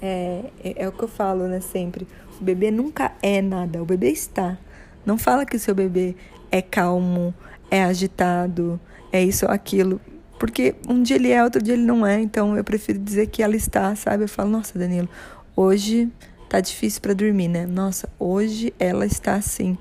É, 0.00 0.44
é, 0.62 0.84
é 0.84 0.88
o 0.88 0.92
que 0.92 1.02
eu 1.02 1.08
falo, 1.08 1.48
né, 1.48 1.58
sempre. 1.58 2.06
O 2.40 2.44
bebê 2.44 2.70
nunca 2.70 3.10
é 3.20 3.42
nada, 3.42 3.82
o 3.82 3.84
bebê 3.84 4.10
está. 4.10 4.56
Não 5.04 5.18
fala 5.18 5.44
que 5.44 5.56
o 5.56 5.60
seu 5.60 5.74
bebê 5.74 6.14
é 6.52 6.62
calmo, 6.62 7.34
é 7.68 7.82
agitado, 7.82 8.78
é 9.12 9.20
isso 9.20 9.44
ou 9.44 9.50
aquilo. 9.50 10.00
Porque 10.40 10.74
um 10.88 11.02
dia 11.02 11.16
ele 11.16 11.30
é, 11.30 11.44
outro 11.44 11.62
dia 11.62 11.74
ele 11.74 11.84
não 11.84 12.06
é. 12.06 12.18
Então 12.18 12.56
eu 12.56 12.64
prefiro 12.64 12.98
dizer 12.98 13.26
que 13.26 13.42
ela 13.42 13.54
está, 13.54 13.94
sabe? 13.94 14.24
Eu 14.24 14.28
falo, 14.28 14.48
nossa, 14.48 14.78
Danilo, 14.78 15.06
hoje 15.54 16.10
tá 16.48 16.60
difícil 16.60 17.02
para 17.02 17.12
dormir, 17.12 17.46
né? 17.46 17.66
Nossa, 17.66 18.08
hoje 18.18 18.72
ela 18.78 19.04
está 19.04 19.34
assim. 19.34 19.76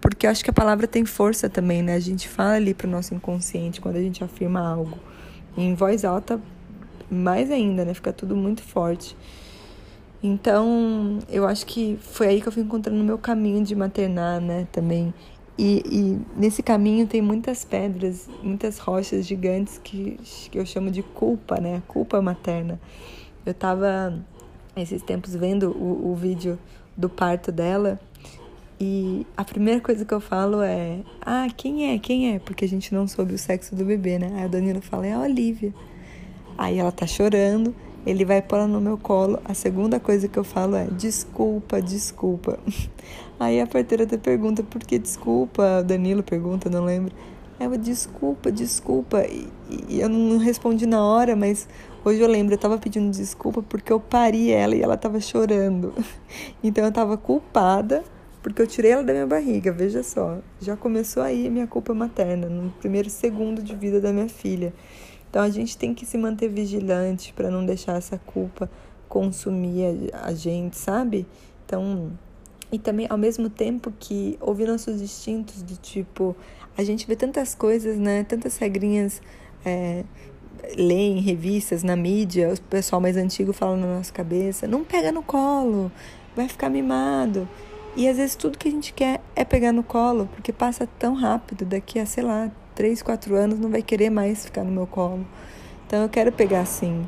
Porque 0.00 0.24
eu 0.24 0.30
acho 0.30 0.44
que 0.44 0.50
a 0.50 0.52
palavra 0.52 0.86
tem 0.86 1.04
força 1.04 1.50
também, 1.50 1.82
né? 1.82 1.94
A 1.96 1.98
gente 1.98 2.28
fala 2.28 2.52
ali 2.52 2.72
pro 2.72 2.88
nosso 2.88 3.12
inconsciente 3.12 3.80
quando 3.80 3.96
a 3.96 4.00
gente 4.00 4.22
afirma 4.22 4.60
algo. 4.60 4.96
E 5.56 5.62
em 5.62 5.74
voz 5.74 6.04
alta, 6.04 6.40
mais 7.10 7.50
ainda, 7.50 7.84
né? 7.84 7.92
Fica 7.92 8.12
tudo 8.12 8.36
muito 8.36 8.62
forte. 8.62 9.16
Então, 10.22 11.18
eu 11.28 11.44
acho 11.44 11.66
que 11.66 11.98
foi 12.00 12.28
aí 12.28 12.40
que 12.40 12.46
eu 12.46 12.52
fui 12.52 12.62
encontrando 12.62 13.00
o 13.00 13.04
meu 13.04 13.18
caminho 13.18 13.64
de 13.64 13.74
maternar, 13.74 14.40
né? 14.40 14.68
Também. 14.70 15.12
E, 15.56 15.82
e, 15.86 16.20
nesse 16.36 16.62
caminho 16.62 17.06
tem 17.06 17.22
muitas 17.22 17.64
pedras, 17.64 18.28
muitas 18.42 18.78
rochas 18.78 19.24
gigantes 19.24 19.78
que, 19.82 20.18
que 20.50 20.58
eu 20.58 20.66
chamo 20.66 20.90
de 20.90 21.02
culpa, 21.02 21.60
né? 21.60 21.82
Culpa 21.86 22.20
materna. 22.20 22.80
Eu 23.46 23.52
estava 23.52 24.18
esses 24.76 25.02
tempos 25.02 25.34
vendo 25.34 25.70
o, 25.70 26.10
o 26.10 26.16
vídeo 26.16 26.58
do 26.96 27.08
parto 27.08 27.52
dela 27.52 28.00
e 28.80 29.24
a 29.36 29.44
primeira 29.44 29.80
coisa 29.80 30.04
que 30.04 30.12
eu 30.12 30.20
falo 30.20 30.60
é: 30.60 30.98
Ah, 31.20 31.46
quem 31.56 31.94
é? 31.94 31.98
Quem 31.98 32.34
é? 32.34 32.38
Porque 32.40 32.64
a 32.64 32.68
gente 32.68 32.92
não 32.92 33.06
soube 33.06 33.34
o 33.34 33.38
sexo 33.38 33.76
do 33.76 33.84
bebê, 33.84 34.18
né? 34.18 34.32
Aí 34.36 34.46
o 34.46 34.48
Danilo 34.48 34.80
fala: 34.80 35.06
É 35.06 35.12
a 35.12 35.20
Olivia. 35.20 35.72
Aí 36.58 36.78
ela 36.78 36.90
tá 36.90 37.06
chorando 37.06 37.74
ele 38.06 38.24
vai 38.24 38.42
pôr 38.42 38.66
no 38.66 38.80
meu 38.80 38.98
colo. 38.98 39.38
A 39.44 39.54
segunda 39.54 39.98
coisa 39.98 40.28
que 40.28 40.38
eu 40.38 40.44
falo 40.44 40.76
é 40.76 40.86
desculpa, 40.86 41.80
desculpa. 41.80 42.58
Aí 43.38 43.60
a 43.60 43.66
parteira 43.66 44.04
até 44.04 44.16
pergunta 44.16 44.62
por 44.62 44.80
que 44.82 44.98
desculpa, 44.98 45.82
Danilo 45.82 46.22
pergunta, 46.22 46.70
não 46.70 46.84
lembro. 46.84 47.14
eu, 47.58 47.76
desculpa, 47.76 48.52
desculpa. 48.52 49.24
E, 49.26 49.48
e, 49.88 50.00
eu 50.00 50.08
não 50.08 50.38
respondi 50.38 50.86
na 50.86 51.04
hora, 51.04 51.34
mas 51.34 51.68
hoje 52.04 52.20
eu 52.20 52.28
lembro, 52.28 52.54
eu 52.54 52.58
tava 52.58 52.78
pedindo 52.78 53.10
desculpa 53.10 53.62
porque 53.62 53.92
eu 53.92 53.98
pari 53.98 54.50
ela 54.50 54.74
e 54.74 54.82
ela 54.82 54.96
tava 54.96 55.20
chorando. 55.20 55.92
Então 56.62 56.84
eu 56.84 56.92
tava 56.92 57.16
culpada 57.16 58.04
porque 58.44 58.60
eu 58.60 58.66
tirei 58.66 58.90
ela 58.90 59.02
da 59.02 59.14
minha 59.14 59.26
barriga, 59.26 59.72
veja 59.72 60.02
só. 60.02 60.38
Já 60.60 60.76
começou 60.76 61.22
aí 61.22 61.46
a 61.46 61.50
minha 61.50 61.66
culpa 61.66 61.94
materna, 61.94 62.46
no 62.46 62.70
primeiro 62.72 63.08
segundo 63.08 63.62
de 63.62 63.74
vida 63.74 64.02
da 64.02 64.12
minha 64.12 64.28
filha. 64.28 64.74
Então 65.34 65.42
a 65.42 65.50
gente 65.50 65.76
tem 65.76 65.92
que 65.92 66.06
se 66.06 66.16
manter 66.16 66.46
vigilante 66.48 67.32
para 67.32 67.50
não 67.50 67.66
deixar 67.66 67.96
essa 67.96 68.16
culpa 68.18 68.70
consumir 69.08 70.12
a, 70.12 70.32
gente, 70.32 70.76
sabe? 70.76 71.26
Então, 71.66 72.12
e 72.70 72.78
também 72.78 73.08
ao 73.10 73.18
mesmo 73.18 73.50
tempo 73.50 73.92
que 73.98 74.38
ouvir 74.40 74.68
nossos 74.68 75.02
instintos 75.02 75.60
do 75.60 75.76
tipo, 75.76 76.36
a 76.78 76.84
gente 76.84 77.04
vê 77.04 77.16
tantas 77.16 77.52
coisas, 77.52 77.98
né? 77.98 78.22
Tantas 78.22 78.58
regrinhas, 78.58 79.20
é, 79.66 80.04
lê 80.76 81.08
em 81.08 81.20
revistas, 81.20 81.82
na 81.82 81.96
mídia, 81.96 82.54
o 82.54 82.60
pessoal 82.68 83.00
mais 83.00 83.16
antigo 83.16 83.52
fala 83.52 83.76
na 83.76 83.88
nossa 83.88 84.12
cabeça, 84.12 84.68
não 84.68 84.84
pega 84.84 85.10
no 85.10 85.24
colo, 85.24 85.90
vai 86.36 86.46
ficar 86.46 86.70
mimado. 86.70 87.48
E 87.96 88.06
às 88.06 88.18
vezes 88.18 88.36
tudo 88.36 88.56
que 88.56 88.68
a 88.68 88.70
gente 88.70 88.92
quer 88.92 89.20
é 89.34 89.44
pegar 89.44 89.72
no 89.72 89.82
colo, 89.82 90.28
porque 90.32 90.52
passa 90.52 90.88
tão 90.96 91.12
rápido, 91.12 91.64
daqui 91.64 91.98
a, 91.98 92.06
sei 92.06 92.22
lá, 92.22 92.52
três, 92.74 93.02
quatro 93.02 93.34
anos 93.36 93.58
não 93.58 93.70
vai 93.70 93.82
querer 93.82 94.10
mais 94.10 94.44
ficar 94.44 94.64
no 94.64 94.70
meu 94.70 94.86
colo. 94.86 95.26
Então 95.86 96.02
eu 96.02 96.08
quero 96.08 96.32
pegar 96.32 96.60
assim. 96.60 97.06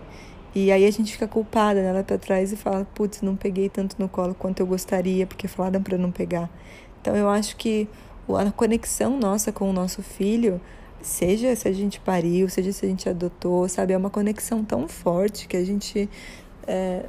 E 0.54 0.72
aí 0.72 0.86
a 0.86 0.90
gente 0.90 1.12
fica 1.12 1.28
culpada, 1.28 1.82
né? 1.82 1.88
Ela 1.88 2.02
pra 2.02 2.16
trás 2.16 2.52
e 2.52 2.56
fala, 2.56 2.86
putz, 2.94 3.20
não 3.20 3.36
peguei 3.36 3.68
tanto 3.68 3.96
no 3.98 4.08
colo 4.08 4.34
quanto 4.34 4.60
eu 4.60 4.66
gostaria, 4.66 5.26
porque 5.26 5.46
falaram 5.46 5.82
para 5.82 5.98
não 5.98 6.10
pegar. 6.10 6.48
Então 7.00 7.14
eu 7.14 7.28
acho 7.28 7.56
que 7.56 7.88
a 8.28 8.50
conexão 8.50 9.18
nossa 9.18 9.52
com 9.52 9.68
o 9.68 9.72
nosso 9.72 10.02
filho, 10.02 10.60
seja 11.02 11.54
se 11.54 11.68
a 11.68 11.72
gente 11.72 12.00
pariu, 12.00 12.48
seja 12.48 12.72
se 12.72 12.84
a 12.84 12.88
gente 12.88 13.08
adotou, 13.08 13.68
sabe? 13.68 13.92
É 13.92 13.96
uma 13.96 14.10
conexão 14.10 14.64
tão 14.64 14.88
forte 14.88 15.46
que 15.46 15.56
a 15.56 15.64
gente 15.64 16.08
é, 16.66 17.04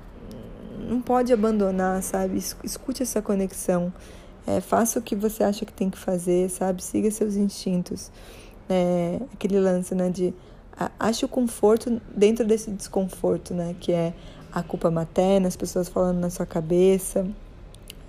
não 0.77 1.01
pode 1.01 1.33
abandonar, 1.33 2.03
sabe? 2.03 2.37
Escute 2.37 3.03
essa 3.03 3.21
conexão. 3.21 3.91
É, 4.45 4.61
faça 4.61 4.99
o 4.99 5.01
que 5.01 5.15
você 5.15 5.43
acha 5.43 5.65
que 5.65 5.73
tem 5.73 5.89
que 5.89 5.97
fazer, 5.97 6.49
sabe? 6.49 6.83
Siga 6.83 7.09
seus 7.11 7.35
instintos. 7.35 8.11
É, 8.69 9.19
aquele 9.33 9.59
lance, 9.59 9.95
né? 9.95 10.09
De 10.09 10.33
ache 10.99 11.25
o 11.25 11.27
conforto 11.27 12.01
dentro 12.15 12.45
desse 12.45 12.69
desconforto, 12.71 13.53
né? 13.53 13.75
Que 13.79 13.91
é 13.91 14.13
a 14.51 14.63
culpa 14.63 14.91
materna, 14.91 15.47
as 15.47 15.55
pessoas 15.55 15.89
falando 15.89 16.19
na 16.19 16.29
sua 16.29 16.45
cabeça 16.45 17.27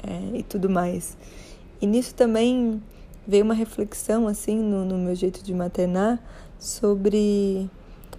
é, 0.02 0.38
e 0.38 0.42
tudo 0.42 0.68
mais. 0.68 1.16
E 1.80 1.86
nisso 1.86 2.14
também 2.14 2.82
veio 3.26 3.44
uma 3.44 3.54
reflexão, 3.54 4.26
assim, 4.26 4.56
no, 4.56 4.84
no 4.84 4.98
meu 4.98 5.14
jeito 5.14 5.42
de 5.42 5.52
maternar, 5.52 6.18
sobre 6.58 7.70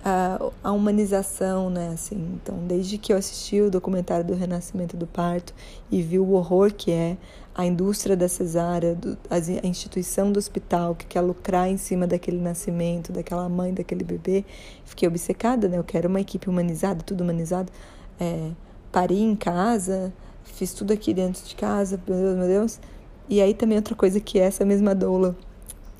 a, 0.03 0.39
a, 0.63 0.71
humanização, 0.71 1.69
né? 1.69 1.91
Assim, 1.93 2.15
então, 2.35 2.57
desde 2.67 2.97
que 2.97 3.11
eu 3.11 3.17
assisti 3.17 3.61
o 3.61 3.69
documentário 3.69 4.25
do 4.25 4.33
Renascimento 4.33 4.95
do 4.95 5.05
Parto 5.05 5.53
e 5.91 6.01
vi 6.01 6.19
o 6.19 6.31
horror 6.31 6.73
que 6.73 6.91
é 6.91 7.17
a 7.53 7.65
indústria 7.65 8.15
da 8.15 8.29
cesárea, 8.29 8.95
do, 8.95 9.17
a 9.29 9.67
instituição 9.67 10.31
do 10.31 10.37
hospital 10.37 10.95
que 10.95 11.05
quer 11.05 11.21
lucrar 11.21 11.69
em 11.69 11.77
cima 11.77 12.07
daquele 12.07 12.39
nascimento, 12.39 13.11
daquela 13.11 13.49
mãe, 13.49 13.73
daquele 13.73 14.03
bebê, 14.03 14.45
fiquei 14.85 15.07
obcecada, 15.07 15.67
né? 15.67 15.77
Eu 15.77 15.83
quero 15.83 16.07
uma 16.07 16.21
equipe 16.21 16.49
humanizada, 16.49 17.03
tudo 17.03 17.21
humanizado. 17.21 17.71
É, 18.19 18.51
pari 18.91 19.21
em 19.21 19.35
casa, 19.35 20.13
fiz 20.43 20.73
tudo 20.73 20.93
aqui 20.93 21.13
dentro 21.13 21.43
de 21.45 21.55
casa, 21.55 21.99
meu 22.07 22.17
Deus, 22.17 22.37
meu 22.37 22.47
Deus. 22.47 22.79
E 23.27 23.41
aí 23.41 23.53
também 23.53 23.77
outra 23.77 23.95
coisa 23.95 24.19
que 24.19 24.39
essa 24.39 24.63
mesma 24.63 24.95
doula 24.95 25.35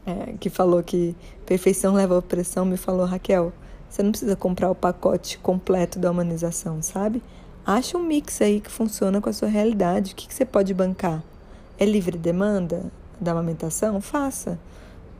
é, 0.06 0.34
que 0.40 0.50
falou 0.50 0.82
que 0.82 1.16
perfeição 1.46 1.94
leva 1.94 2.16
a 2.16 2.20
opressão 2.20 2.66
me 2.66 2.78
falou, 2.78 3.06
Raquel, 3.06 3.52
você 3.90 4.04
não 4.04 4.12
precisa 4.12 4.36
comprar 4.36 4.70
o 4.70 4.76
pacote 4.76 5.40
completo 5.40 5.98
da 5.98 6.12
humanização, 6.12 6.82
sabe? 6.82 7.24
Acha 7.66 7.98
um 7.98 8.04
mix 8.04 8.42
aí 8.42 8.62
que 8.62 8.70
funciona 8.70 9.20
com 9.20 9.30
a 9.30 9.34
sua 9.34 9.48
realidade. 9.48 10.14
O 10.14 10.16
que, 10.16 10.28
que 10.28 10.34
você 10.34 10.46
pode 10.46 10.74
bancar? 10.74 11.24
É 11.78 11.86
livre 11.86 12.18
demanda 12.18 12.92
da 13.20 13.32
amamentação? 13.32 14.00
Faça. 14.00 14.60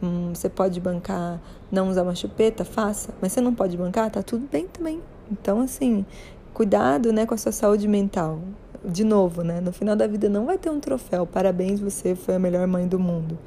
Hum, 0.02 0.32
você 0.34 0.48
pode 0.48 0.80
bancar 0.80 1.42
não 1.72 1.90
usar 1.90 2.04
uma 2.04 2.16
chupeta? 2.16 2.64
Faça. 2.64 3.14
Mas 3.22 3.34
você 3.34 3.42
não 3.42 3.54
pode 3.54 3.76
bancar? 3.76 4.10
Tá 4.12 4.24
tudo 4.24 4.48
bem 4.50 4.68
também. 4.68 5.02
Então, 5.32 5.62
assim, 5.62 6.06
cuidado 6.54 7.12
né, 7.12 7.26
com 7.26 7.34
a 7.34 7.38
sua 7.38 7.52
saúde 7.52 7.88
mental 7.88 8.40
de 8.84 9.04
novo, 9.04 9.44
né? 9.44 9.60
No 9.60 9.72
final 9.72 9.96
da 9.96 10.08
vida 10.08 10.30
não 10.30 10.46
vai 10.46 10.58
ter 10.58 10.70
um 10.70 10.80
troféu. 10.80 11.26
Parabéns, 11.26 11.80
você 11.80 12.16
foi 12.16 12.36
a 12.36 12.40
melhor 12.40 12.66
mãe 12.68 12.88
do 12.88 13.00
mundo. 13.00 13.38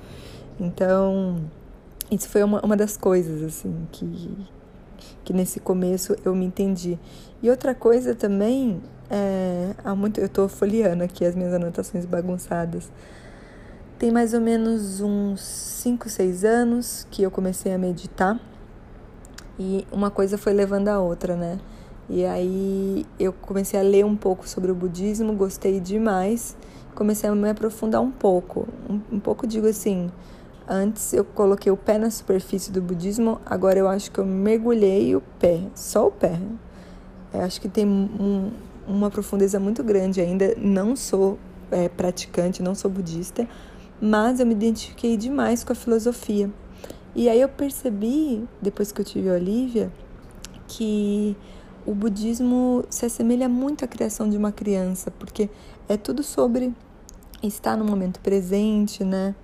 Então, 0.60 1.40
isso 2.10 2.28
foi 2.28 2.42
uma, 2.42 2.60
uma 2.60 2.76
das 2.76 2.96
coisas, 2.96 3.42
assim, 3.42 3.86
que, 3.90 4.36
que 5.24 5.32
nesse 5.32 5.60
começo 5.60 6.16
eu 6.24 6.34
me 6.34 6.44
entendi. 6.44 6.98
E 7.42 7.50
outra 7.50 7.74
coisa 7.74 8.14
também, 8.14 8.80
é, 9.10 9.74
há 9.84 9.94
muito, 9.94 10.20
eu 10.20 10.26
estou 10.26 10.48
folheando 10.48 11.02
aqui 11.02 11.24
as 11.24 11.34
minhas 11.34 11.52
anotações 11.52 12.04
bagunçadas. 12.04 12.90
Tem 13.98 14.10
mais 14.10 14.34
ou 14.34 14.40
menos 14.40 15.00
uns 15.00 15.40
5, 15.40 16.08
6 16.08 16.44
anos 16.44 17.06
que 17.10 17.22
eu 17.22 17.30
comecei 17.30 17.72
a 17.72 17.78
meditar. 17.78 18.40
E 19.58 19.86
uma 19.92 20.10
coisa 20.10 20.36
foi 20.36 20.52
levando 20.52 20.88
a 20.88 21.00
outra, 21.00 21.36
né? 21.36 21.58
E 22.08 22.24
aí 22.24 23.06
eu 23.18 23.32
comecei 23.32 23.78
a 23.78 23.82
ler 23.82 24.04
um 24.04 24.16
pouco 24.16 24.48
sobre 24.48 24.70
o 24.70 24.74
budismo, 24.74 25.32
gostei 25.34 25.78
demais, 25.78 26.56
comecei 26.94 27.30
a 27.30 27.34
me 27.34 27.48
aprofundar 27.48 28.00
um 28.00 28.10
pouco. 28.10 28.66
Um, 28.88 29.16
um 29.16 29.20
pouco 29.20 29.46
digo 29.46 29.66
assim, 29.68 30.10
antes 30.68 31.12
eu 31.12 31.24
coloquei 31.24 31.70
o 31.70 31.76
pé 31.76 31.98
na 31.98 32.10
superfície 32.10 32.70
do 32.70 32.80
budismo, 32.80 33.40
agora 33.44 33.78
eu 33.78 33.88
acho 33.88 34.10
que 34.10 34.18
eu 34.18 34.24
mergulhei 34.24 35.14
o 35.16 35.20
pé, 35.38 35.60
só 35.74 36.06
o 36.06 36.10
pé. 36.10 36.38
Eu 37.32 37.40
acho 37.40 37.60
que 37.60 37.68
tem 37.68 37.86
um, 37.86 38.50
uma 38.86 39.10
profundeza 39.10 39.58
muito 39.58 39.82
grande 39.82 40.20
ainda. 40.20 40.54
Não 40.58 40.94
sou 40.94 41.38
é, 41.70 41.88
praticante, 41.88 42.62
não 42.62 42.74
sou 42.74 42.90
budista, 42.90 43.48
mas 44.00 44.40
eu 44.40 44.46
me 44.46 44.52
identifiquei 44.52 45.16
demais 45.16 45.64
com 45.64 45.72
a 45.72 45.76
filosofia. 45.76 46.50
E 47.14 47.28
aí 47.28 47.40
eu 47.40 47.48
percebi, 47.48 48.44
depois 48.60 48.90
que 48.90 49.00
eu 49.00 49.04
tive 49.04 49.28
a 49.28 49.34
Olivia, 49.34 49.92
que 50.66 51.36
o 51.84 51.94
budismo 51.94 52.84
se 52.88 53.04
assemelha 53.04 53.48
muito 53.48 53.84
à 53.84 53.88
criação 53.88 54.28
de 54.28 54.36
uma 54.36 54.52
criança, 54.52 55.10
porque 55.10 55.50
é 55.88 55.96
tudo 55.96 56.22
sobre 56.22 56.72
estar 57.42 57.76
no 57.76 57.84
momento 57.84 58.20
presente, 58.20 59.04
né? 59.04 59.34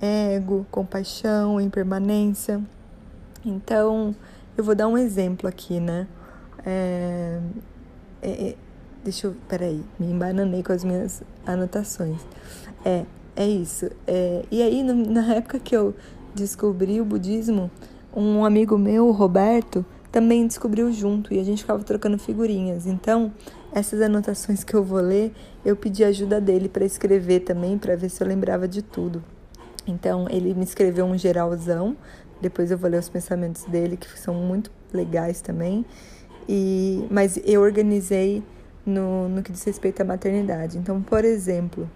Ego, 0.00 0.66
compaixão, 0.70 1.60
impermanência. 1.60 2.60
Então, 3.44 4.14
eu 4.56 4.64
vou 4.64 4.74
dar 4.74 4.88
um 4.88 4.96
exemplo 4.96 5.48
aqui, 5.48 5.78
né? 5.78 6.06
É, 6.64 7.38
é, 8.22 8.30
é, 8.30 8.56
deixa 9.04 9.26
eu. 9.26 9.36
Peraí, 9.48 9.82
me 9.98 10.06
embananei 10.06 10.62
com 10.62 10.72
as 10.72 10.84
minhas 10.84 11.22
anotações. 11.46 12.20
É, 12.84 13.04
é 13.36 13.46
isso. 13.46 13.90
É, 14.06 14.44
e 14.50 14.62
aí, 14.62 14.82
na 14.82 15.34
época 15.34 15.58
que 15.58 15.76
eu 15.76 15.94
descobri 16.34 17.00
o 17.00 17.04
budismo, 17.04 17.70
um 18.14 18.44
amigo 18.44 18.78
meu, 18.78 19.10
Roberto, 19.10 19.84
também 20.10 20.46
descobriu 20.46 20.90
junto 20.92 21.32
e 21.32 21.38
a 21.38 21.44
gente 21.44 21.62
ficava 21.62 21.82
trocando 21.82 22.18
figurinhas. 22.18 22.86
Então, 22.86 23.32
essas 23.72 24.00
anotações 24.00 24.64
que 24.64 24.74
eu 24.74 24.82
vou 24.82 25.00
ler, 25.00 25.32
eu 25.64 25.76
pedi 25.76 26.02
ajuda 26.04 26.40
dele 26.40 26.68
para 26.68 26.84
escrever 26.84 27.40
também, 27.40 27.78
para 27.78 27.94
ver 27.96 28.08
se 28.08 28.22
eu 28.22 28.26
lembrava 28.26 28.66
de 28.66 28.82
tudo. 28.82 29.22
Então, 29.86 30.26
ele 30.30 30.54
me 30.54 30.64
escreveu 30.64 31.04
um 31.04 31.16
geralzão, 31.16 31.96
depois 32.40 32.70
eu 32.70 32.78
vou 32.78 32.90
ler 32.90 32.98
os 32.98 33.08
pensamentos 33.08 33.64
dele, 33.64 33.96
que 33.96 34.18
são 34.18 34.34
muito 34.34 34.70
legais 34.92 35.40
também. 35.40 35.84
E, 36.48 37.06
mas 37.10 37.38
eu 37.44 37.60
organizei 37.62 38.42
no, 38.84 39.28
no 39.28 39.42
que 39.42 39.52
diz 39.52 39.62
respeito 39.64 40.00
à 40.00 40.04
maternidade. 40.04 40.78
Então, 40.78 41.02
por 41.02 41.24
exemplo, 41.24 41.88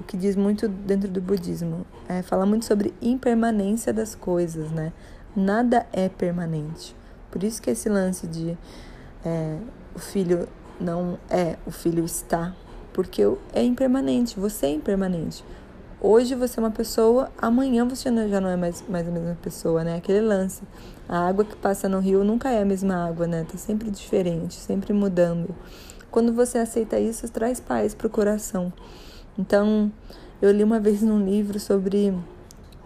o 0.00 0.04
que 0.04 0.16
diz 0.16 0.36
muito 0.36 0.68
dentro 0.68 1.08
do 1.08 1.20
budismo 1.20 1.86
é 2.08 2.22
fala 2.22 2.44
muito 2.44 2.64
sobre 2.64 2.92
impermanência 3.00 3.92
das 3.92 4.14
coisas, 4.14 4.70
né? 4.70 4.92
Nada 5.34 5.86
é 5.92 6.08
permanente. 6.08 6.94
Por 7.30 7.42
isso 7.42 7.60
que 7.60 7.70
esse 7.70 7.88
lance 7.88 8.26
de 8.26 8.56
é, 9.24 9.58
o 9.94 9.98
filho 9.98 10.48
não 10.80 11.18
é, 11.28 11.56
o 11.66 11.70
filho 11.70 12.04
está, 12.04 12.54
porque 12.92 13.22
é 13.52 13.62
impermanente, 13.62 14.38
você 14.38 14.66
é 14.66 14.70
impermanente. 14.70 15.44
Hoje 16.08 16.36
você 16.36 16.60
é 16.60 16.62
uma 16.62 16.70
pessoa, 16.70 17.32
amanhã 17.36 17.84
você 17.84 18.04
já 18.28 18.40
não 18.40 18.48
é 18.48 18.54
mais, 18.54 18.84
mais 18.88 19.08
a 19.08 19.10
mesma 19.10 19.36
pessoa, 19.42 19.82
né? 19.82 19.96
Aquele 19.96 20.20
lance. 20.20 20.62
A 21.08 21.26
água 21.26 21.44
que 21.44 21.56
passa 21.56 21.88
no 21.88 21.98
rio 21.98 22.22
nunca 22.22 22.48
é 22.48 22.62
a 22.62 22.64
mesma 22.64 23.08
água, 23.08 23.26
né? 23.26 23.44
Tá 23.50 23.58
sempre 23.58 23.90
diferente, 23.90 24.54
sempre 24.54 24.92
mudando. 24.92 25.52
Quando 26.08 26.32
você 26.32 26.58
aceita 26.58 26.96
isso, 26.96 27.28
traz 27.28 27.58
paz 27.58 27.92
pro 27.92 28.08
coração. 28.08 28.72
Então, 29.36 29.90
eu 30.40 30.52
li 30.52 30.62
uma 30.62 30.78
vez 30.78 31.02
num 31.02 31.24
livro 31.24 31.58
sobre 31.58 32.16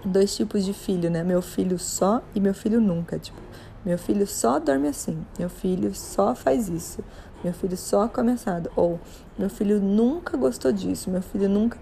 dois 0.03 0.35
tipos 0.35 0.65
de 0.65 0.73
filho, 0.73 1.11
né? 1.11 1.23
Meu 1.23 1.43
filho 1.43 1.79
só 1.79 2.23
e 2.35 2.41
meu 2.41 2.55
filho 2.55 2.81
nunca. 2.81 3.19
Tipo, 3.19 3.39
meu 3.85 3.99
filho 3.99 4.27
só 4.27 4.59
dorme 4.59 4.89
assim. 4.89 5.19
Meu 5.39 5.51
filho 5.51 5.95
só 5.95 6.35
faz 6.35 6.71
isso. 6.71 7.05
Meu 7.45 7.53
filho 7.53 7.77
só 7.77 8.09
come 8.09 8.33
assado. 8.33 8.71
Ou 8.75 8.99
meu 9.39 9.51
filho 9.51 9.79
nunca 9.79 10.39
gostou 10.39 10.73
disso. 10.73 11.11
Meu 11.11 11.21
filho 11.21 11.51
nunca. 11.51 11.77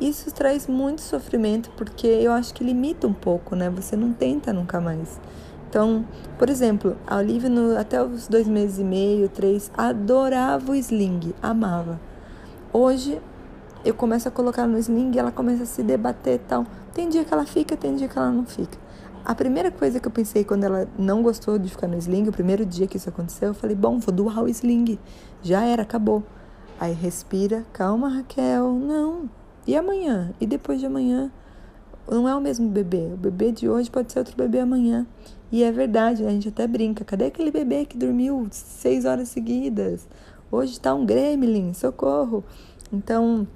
Isso 0.00 0.32
traz 0.32 0.66
muito 0.66 1.02
sofrimento 1.02 1.70
porque 1.76 2.06
eu 2.06 2.32
acho 2.32 2.54
que 2.54 2.64
limita 2.64 3.06
um 3.06 3.12
pouco, 3.12 3.54
né? 3.54 3.68
Você 3.70 3.94
não 3.96 4.12
tenta 4.12 4.52
nunca 4.52 4.80
mais. 4.80 5.20
Então, 5.68 6.04
por 6.38 6.50
exemplo, 6.50 6.96
a 7.06 7.18
Olivia 7.18 7.48
no, 7.48 7.78
até 7.78 8.02
os 8.02 8.26
dois 8.26 8.48
meses 8.48 8.78
e 8.78 8.84
meio, 8.84 9.28
três, 9.28 9.70
adorava 9.76 10.72
o 10.72 10.74
sling, 10.74 11.32
amava. 11.40 12.00
Hoje 12.72 13.20
eu 13.84 13.94
começo 13.94 14.26
a 14.26 14.30
colocar 14.30 14.66
no 14.66 14.78
sling 14.78 15.12
e 15.14 15.18
ela 15.18 15.30
começa 15.30 15.62
a 15.62 15.66
se 15.66 15.82
debater 15.82 16.34
e 16.34 16.38
tal. 16.38 16.66
Tem 16.92 17.08
dia 17.08 17.24
que 17.24 17.32
ela 17.32 17.46
fica, 17.46 17.76
tem 17.76 17.94
dia 17.94 18.08
que 18.08 18.18
ela 18.18 18.30
não 18.30 18.44
fica. 18.44 18.78
A 19.24 19.34
primeira 19.34 19.70
coisa 19.70 20.00
que 20.00 20.08
eu 20.08 20.10
pensei 20.10 20.44
quando 20.44 20.64
ela 20.64 20.88
não 20.98 21.22
gostou 21.22 21.58
de 21.58 21.68
ficar 21.68 21.86
no 21.86 21.96
sling, 21.98 22.26
o 22.28 22.32
primeiro 22.32 22.64
dia 22.64 22.86
que 22.86 22.96
isso 22.96 23.08
aconteceu, 23.08 23.48
eu 23.48 23.54
falei: 23.54 23.76
bom, 23.76 23.98
vou 23.98 24.12
doar 24.12 24.42
o 24.42 24.48
sling. 24.48 24.98
Já 25.42 25.64
era, 25.64 25.82
acabou. 25.82 26.24
Aí 26.80 26.94
respira, 26.94 27.64
calma, 27.72 28.08
Raquel, 28.08 28.72
não. 28.72 29.39
E 29.66 29.76
amanhã? 29.76 30.32
E 30.40 30.46
depois 30.46 30.80
de 30.80 30.86
amanhã? 30.86 31.30
Não 32.08 32.28
é 32.28 32.34
o 32.34 32.40
mesmo 32.40 32.68
bebê. 32.68 33.10
O 33.12 33.16
bebê 33.16 33.52
de 33.52 33.68
hoje 33.68 33.90
pode 33.90 34.12
ser 34.12 34.18
outro 34.18 34.36
bebê 34.36 34.60
amanhã. 34.60 35.06
E 35.52 35.62
é 35.62 35.70
verdade, 35.70 36.24
a 36.24 36.30
gente 36.30 36.48
até 36.48 36.66
brinca. 36.66 37.04
Cadê 37.04 37.26
aquele 37.26 37.50
bebê 37.50 37.84
que 37.84 37.96
dormiu 37.96 38.46
seis 38.50 39.04
horas 39.04 39.28
seguidas? 39.28 40.08
Hoje 40.50 40.72
está 40.72 40.94
um 40.94 41.06
gremlin, 41.06 41.72
socorro. 41.72 42.42
Então, 42.92 43.46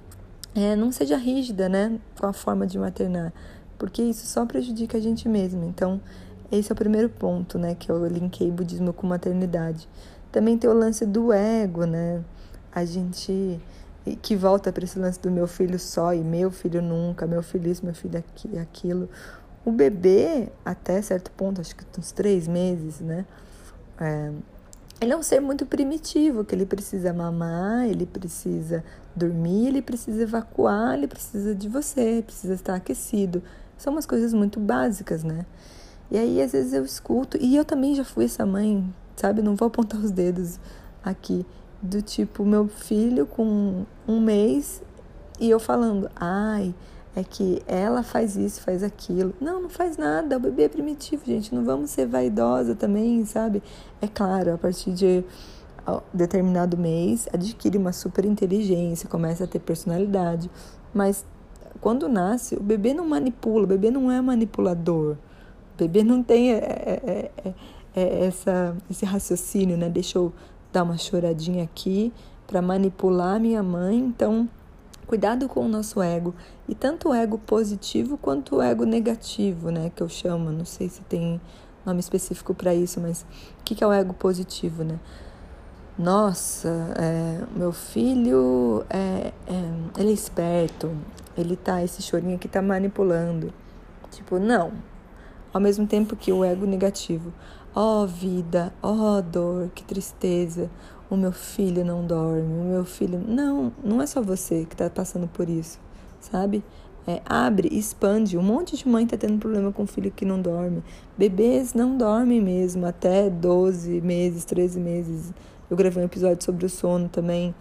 é, 0.55 0.77
não 0.77 0.93
seja 0.93 1.17
rígida, 1.17 1.69
né, 1.69 1.99
com 2.19 2.27
a 2.27 2.33
forma 2.33 2.67
de 2.67 2.79
maternar, 2.79 3.33
porque 3.77 4.01
isso 4.01 4.25
só 4.27 4.47
prejudica 4.47 4.99
a 4.99 5.01
gente 5.01 5.29
mesmo. 5.29 5.65
Então, 5.65 6.01
esse 6.53 6.71
é 6.71 6.73
o 6.73 6.77
primeiro 6.77 7.09
ponto, 7.09 7.59
né, 7.59 7.75
que 7.75 7.91
eu 7.91 8.07
linkei 8.07 8.51
budismo 8.53 8.93
com 8.93 9.07
maternidade. 9.07 9.89
Também 10.31 10.57
tem 10.57 10.71
o 10.71 10.73
lance 10.73 11.05
do 11.05 11.33
ego, 11.33 11.85
né? 11.85 12.23
A 12.73 12.85
gente 12.85 13.61
que 14.21 14.37
volta 14.37 14.71
para 14.71 14.85
esse 14.85 14.99
lance 14.99 15.19
do 15.19 15.31
meu 15.31 15.47
filho 15.47 15.79
só 15.79 16.13
e 16.13 16.23
meu 16.23 16.51
filho 16.51 16.83
nunca, 16.83 17.27
meu 17.27 17.43
filho 17.43 17.71
isso, 17.71 17.85
meu 17.85 17.95
filho 17.95 18.23
aquilo. 18.61 19.09
O 19.65 19.73
bebê, 19.73 20.49
até 20.65 21.01
certo 21.01 21.31
ponto, 21.31 21.61
acho 21.61 21.75
que 21.75 21.85
uns 21.99 22.13
três 22.13 22.47
meses, 22.47 23.01
né? 23.01 23.25
É, 23.99 24.31
ele 25.01 25.13
é 25.13 25.17
um 25.17 25.23
ser 25.23 25.41
muito 25.41 25.65
primitivo, 25.65 26.45
que 26.45 26.55
ele 26.55 26.67
precisa 26.67 27.13
mamar, 27.13 27.87
ele 27.87 28.07
precisa 28.07 28.85
dormir, 29.17 29.69
ele 29.69 29.83
precisa 29.83 30.23
evacuar, 30.23 30.95
ele 30.95 31.09
precisa 31.09 31.55
de 31.55 31.69
você, 31.69 32.23
precisa 32.25 32.55
estar 32.55 32.75
aquecido. 32.75 33.43
São 33.77 33.93
umas 33.93 34.07
coisas 34.07 34.33
muito 34.33 34.61
básicas, 34.61 35.25
né? 35.25 35.47
E 36.11 36.19
aí, 36.19 36.41
às 36.43 36.53
vezes, 36.53 36.73
eu 36.73 36.85
escuto, 36.85 37.39
e 37.41 37.57
eu 37.57 37.65
também 37.65 37.95
já 37.95 38.05
fui 38.05 38.27
essa 38.27 38.45
mãe, 38.45 38.95
sabe? 39.17 39.43
Não 39.43 39.57
vou 39.57 39.69
apontar 39.69 39.99
os 40.01 40.11
dedos 40.11 40.61
aqui, 41.03 41.45
do 41.85 42.01
tipo, 42.01 42.45
meu 42.45 42.67
filho 42.67 43.27
com 43.27 43.85
um 44.09 44.21
mês 44.21 44.83
e 45.39 45.51
eu 45.51 45.61
falando, 45.61 46.11
ai, 46.17 46.75
é 47.15 47.23
que 47.23 47.63
ela 47.67 48.03
faz 48.03 48.37
isso, 48.37 48.61
faz 48.63 48.83
aquilo. 48.83 49.35
Não, 49.41 49.61
não 49.61 49.69
faz 49.69 49.97
nada, 49.97 50.37
o 50.37 50.41
bebê 50.41 50.65
é 50.65 50.69
primitivo, 50.69 51.25
gente. 51.27 51.55
Não 51.55 51.65
vamos 51.65 51.91
ser 51.91 52.07
vaidosa 52.07 52.75
também, 52.75 53.25
sabe? 53.25 53.63
É 54.01 54.09
claro, 54.09 54.55
a 54.55 54.59
partir 54.59 54.93
de 54.93 55.23
determinado 56.13 56.79
mês, 56.79 57.29
adquire 57.33 57.77
uma 57.77 57.93
super 57.93 58.25
inteligência, 58.25 59.09
começa 59.09 59.45
a 59.45 59.47
ter 59.47 59.59
personalidade. 59.59 60.51
Mas 60.93 61.25
quando 61.81 62.09
nasce, 62.09 62.57
o 62.57 62.63
bebê 62.63 62.95
não 62.95 63.07
manipula, 63.07 63.65
o 63.65 63.67
bebê 63.67 63.91
não 63.91 64.11
é 64.11 64.21
manipulador. 64.23 65.17
O 65.75 65.79
bebê 65.79 66.03
não 66.03 66.23
tem 66.23 66.53
é, 66.53 66.57
é, 66.57 67.31
é, 67.45 67.55
é 67.95 68.27
essa, 68.27 68.75
esse 68.91 69.05
raciocínio, 69.05 69.77
né? 69.77 69.91
Deixa 69.91 70.19
eu 70.19 70.33
dar 70.75 70.83
uma 70.83 70.99
choradinha 70.99 71.65
aqui 71.65 72.13
para 72.47 72.61
manipular 72.61 73.41
minha 73.41 73.63
mãe. 73.63 73.97
Então, 73.97 74.49
Cuidado 75.07 75.49
com 75.49 75.67
o 75.67 75.69
nosso 75.69 76.01
ego, 76.01 76.35
e 76.67 76.75
tanto 76.75 77.11
o 77.11 77.15
ego 77.15 77.37
positivo 77.37 78.17
quanto 78.17 78.57
o 78.57 78.63
ego 78.63 78.85
negativo, 78.85 79.71
né, 79.71 79.93
que 79.95 80.03
eu 80.03 80.09
chamo, 80.09 80.51
não 80.51 80.65
sei 80.65 80.89
se 80.89 81.03
tem 81.03 81.39
nome 81.85 82.01
específico 82.01 82.55
para 82.55 82.75
isso, 82.75 82.99
mas 83.01 83.21
o 83.61 83.65
que, 83.65 83.75
que 83.75 83.85
é 83.85 83.87
o 83.87 83.93
ego 83.93 84.15
positivo, 84.15 84.83
né? 84.83 84.99
Nossa, 85.99 86.69
é, 86.99 87.45
meu 87.55 87.71
filho 87.71 88.85
é, 88.89 89.33
é, 89.47 90.01
ele 90.01 90.11
é 90.11 90.15
esperto, 90.15 90.91
ele 91.37 91.55
tá, 91.55 91.85
esse 91.85 92.01
chorinho 92.01 92.37
aqui 92.37 92.49
tá 92.49 92.63
manipulando. 92.63 93.53
Tipo, 94.11 94.39
não. 94.39 94.73
Ao 95.53 95.61
mesmo 95.61 95.87
tempo 95.87 96.17
que 96.17 96.33
o 96.33 96.43
ego 96.43 96.67
negativo. 96.67 97.33
Ó 97.77 98.03
oh, 98.03 98.07
vida, 98.07 98.73
ó 98.81 99.19
oh, 99.19 99.23
dor, 99.23 99.69
que 99.75 99.83
tristeza 99.83 100.71
o 101.11 101.17
meu 101.17 101.33
filho 101.33 101.85
não 101.85 102.07
dorme, 102.07 102.43
o 102.43 102.65
meu 102.65 102.85
filho. 102.85 103.23
Não, 103.27 103.73
não 103.83 104.01
é 104.01 104.07
só 104.07 104.23
você 104.23 104.65
que 104.65 104.75
está 104.75 104.89
passando 104.89 105.27
por 105.27 105.49
isso, 105.49 105.81
sabe? 106.21 106.63
É, 107.07 107.21
abre, 107.27 107.69
expande. 107.77 108.39
Um 108.39 108.43
monte 108.43 108.77
de 108.77 108.89
mãe 108.89 109.05
está 109.05 109.17
tendo 109.17 109.39
problema 109.39 109.73
com 109.73 109.83
o 109.83 109.87
filho 109.87 110.11
que 110.11 110.25
não 110.25 110.41
dorme. 110.41 110.83
Bebês 111.19 111.75
não 111.75 111.97
dormem 111.97 112.41
mesmo, 112.41 112.87
até 112.87 113.29
12 113.29 114.01
meses, 114.01 114.45
13 114.45 114.81
meses. 114.81 115.33
Eu 115.69 115.77
gravei 115.77 116.03
um 116.03 116.07
episódio 116.07 116.45
sobre 116.45 116.65
o 116.65 116.69
sono 116.69 117.09
também. 117.09 117.55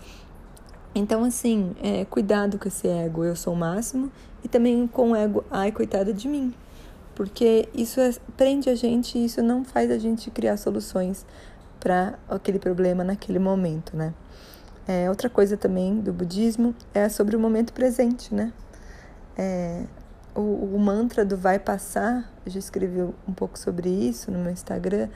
Então, 0.96 1.24
assim, 1.24 1.72
é, 1.82 2.06
cuidado 2.06 2.60
com 2.60 2.68
esse 2.68 2.88
ego, 2.88 3.24
eu 3.24 3.36
sou 3.36 3.54
o 3.54 3.58
máximo, 3.58 4.12
e 4.44 4.48
também 4.48 4.86
com 4.86 5.12
o 5.12 5.16
ego, 5.16 5.44
ai, 5.50 5.72
coitada 5.72 6.14
de 6.14 6.28
mim. 6.28 6.54
Porque 7.16 7.70
isso 7.74 8.00
é, 8.00 8.12
prende 8.36 8.70
a 8.70 8.76
gente 8.76 9.18
e 9.18 9.26
isso 9.26 9.42
não 9.42 9.64
faz 9.64 9.92
a 9.92 9.98
gente 9.98 10.32
criar 10.32 10.58
soluções 10.58 11.26
para 11.80 12.18
aquele 12.30 12.60
problema 12.60 13.04
naquele 13.04 13.40
momento, 13.40 13.96
né? 13.96 14.14
É, 14.88 15.10
outra 15.10 15.30
coisa 15.30 15.56
também 15.56 16.00
do 16.00 16.12
budismo 16.12 16.76
é 16.94 17.08
sobre 17.08 17.36
o 17.36 17.40
momento 17.40 17.72
presente, 17.74 18.34
né? 18.34 18.52
É, 19.38 19.84
o, 20.36 20.42
o, 20.42 20.80
mantra 20.80 21.24
do 21.24 21.38
vai 21.38 21.60
passar, 21.60 22.32
eu 22.46 22.52
já 22.52 22.60
escrevi 22.60 23.02
um 23.02 23.34
pouco 23.34 23.58
sobre 23.58 23.90
isso 23.90 24.32
no 24.32 24.40
meu 24.40 24.52
Instagram, 24.52 25.10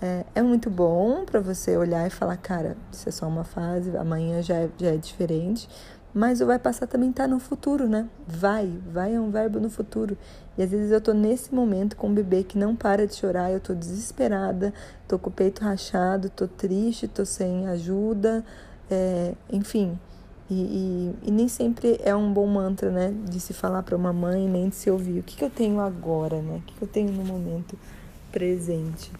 é, 0.00 0.24
é 0.36 0.42
muito 0.42 0.70
bom 0.70 1.24
para 1.24 1.40
você 1.40 1.76
olhar 1.76 2.06
e 2.06 2.10
falar, 2.10 2.36
cara, 2.36 2.76
isso 2.92 3.08
é 3.08 3.12
só 3.12 3.26
uma 3.26 3.44
fase, 3.44 3.96
amanhã 3.96 4.40
já 4.42 4.54
é, 4.54 4.70
já 4.78 4.88
é 4.88 4.96
diferente, 4.96 5.68
mas 6.18 6.40
o 6.40 6.46
vai 6.46 6.58
passar 6.58 6.88
também 6.88 7.10
está 7.10 7.28
no 7.28 7.38
futuro, 7.38 7.88
né? 7.88 8.08
Vai, 8.26 8.68
vai 8.92 9.14
é 9.14 9.20
um 9.20 9.30
verbo 9.30 9.60
no 9.60 9.70
futuro. 9.70 10.18
E 10.58 10.62
às 10.64 10.68
vezes 10.68 10.90
eu 10.90 11.00
tô 11.00 11.12
nesse 11.12 11.54
momento 11.54 11.94
com 11.94 12.08
um 12.08 12.12
bebê 12.12 12.42
que 12.42 12.58
não 12.58 12.74
para 12.74 13.06
de 13.06 13.14
chorar, 13.14 13.52
eu 13.52 13.60
tô 13.60 13.72
desesperada, 13.72 14.74
tô 15.06 15.16
com 15.16 15.30
o 15.30 15.32
peito 15.32 15.62
rachado, 15.62 16.28
tô 16.28 16.48
triste, 16.48 17.06
tô 17.06 17.24
sem 17.24 17.68
ajuda, 17.68 18.44
é, 18.90 19.32
enfim. 19.52 19.96
E, 20.50 20.54
e, 20.54 21.28
e, 21.28 21.30
nem 21.30 21.46
sempre 21.46 22.00
é 22.02 22.12
um 22.16 22.32
bom 22.32 22.48
mantra, 22.48 22.90
né? 22.90 23.14
De 23.26 23.38
se 23.38 23.54
falar 23.54 23.84
para 23.84 23.94
uma 23.94 24.12
mãe, 24.12 24.48
nem 24.48 24.70
de 24.70 24.74
se 24.74 24.90
ouvir. 24.90 25.20
O 25.20 25.22
que, 25.22 25.36
que 25.36 25.44
eu 25.44 25.50
tenho 25.50 25.78
agora, 25.78 26.42
né? 26.42 26.56
O 26.56 26.62
que, 26.62 26.74
que 26.74 26.82
eu 26.82 26.88
tenho 26.88 27.12
no 27.12 27.24
momento 27.24 27.78
presente? 28.32 29.12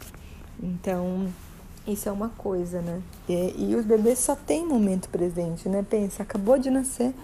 Então, 0.61 1.29
isso 1.93 2.09
é 2.09 2.13
uma 2.13 2.29
coisa, 2.29 2.81
né? 2.81 3.01
E, 3.29 3.55
e 3.71 3.75
os 3.75 3.85
bebês 3.85 4.19
só 4.19 4.37
têm 4.37 4.67
momento 4.67 5.09
presente, 5.09 5.69
né? 5.69 5.85
Pensa, 5.89 6.23
acabou 6.23 6.59
de 6.59 6.71
nascer, 6.71 7.15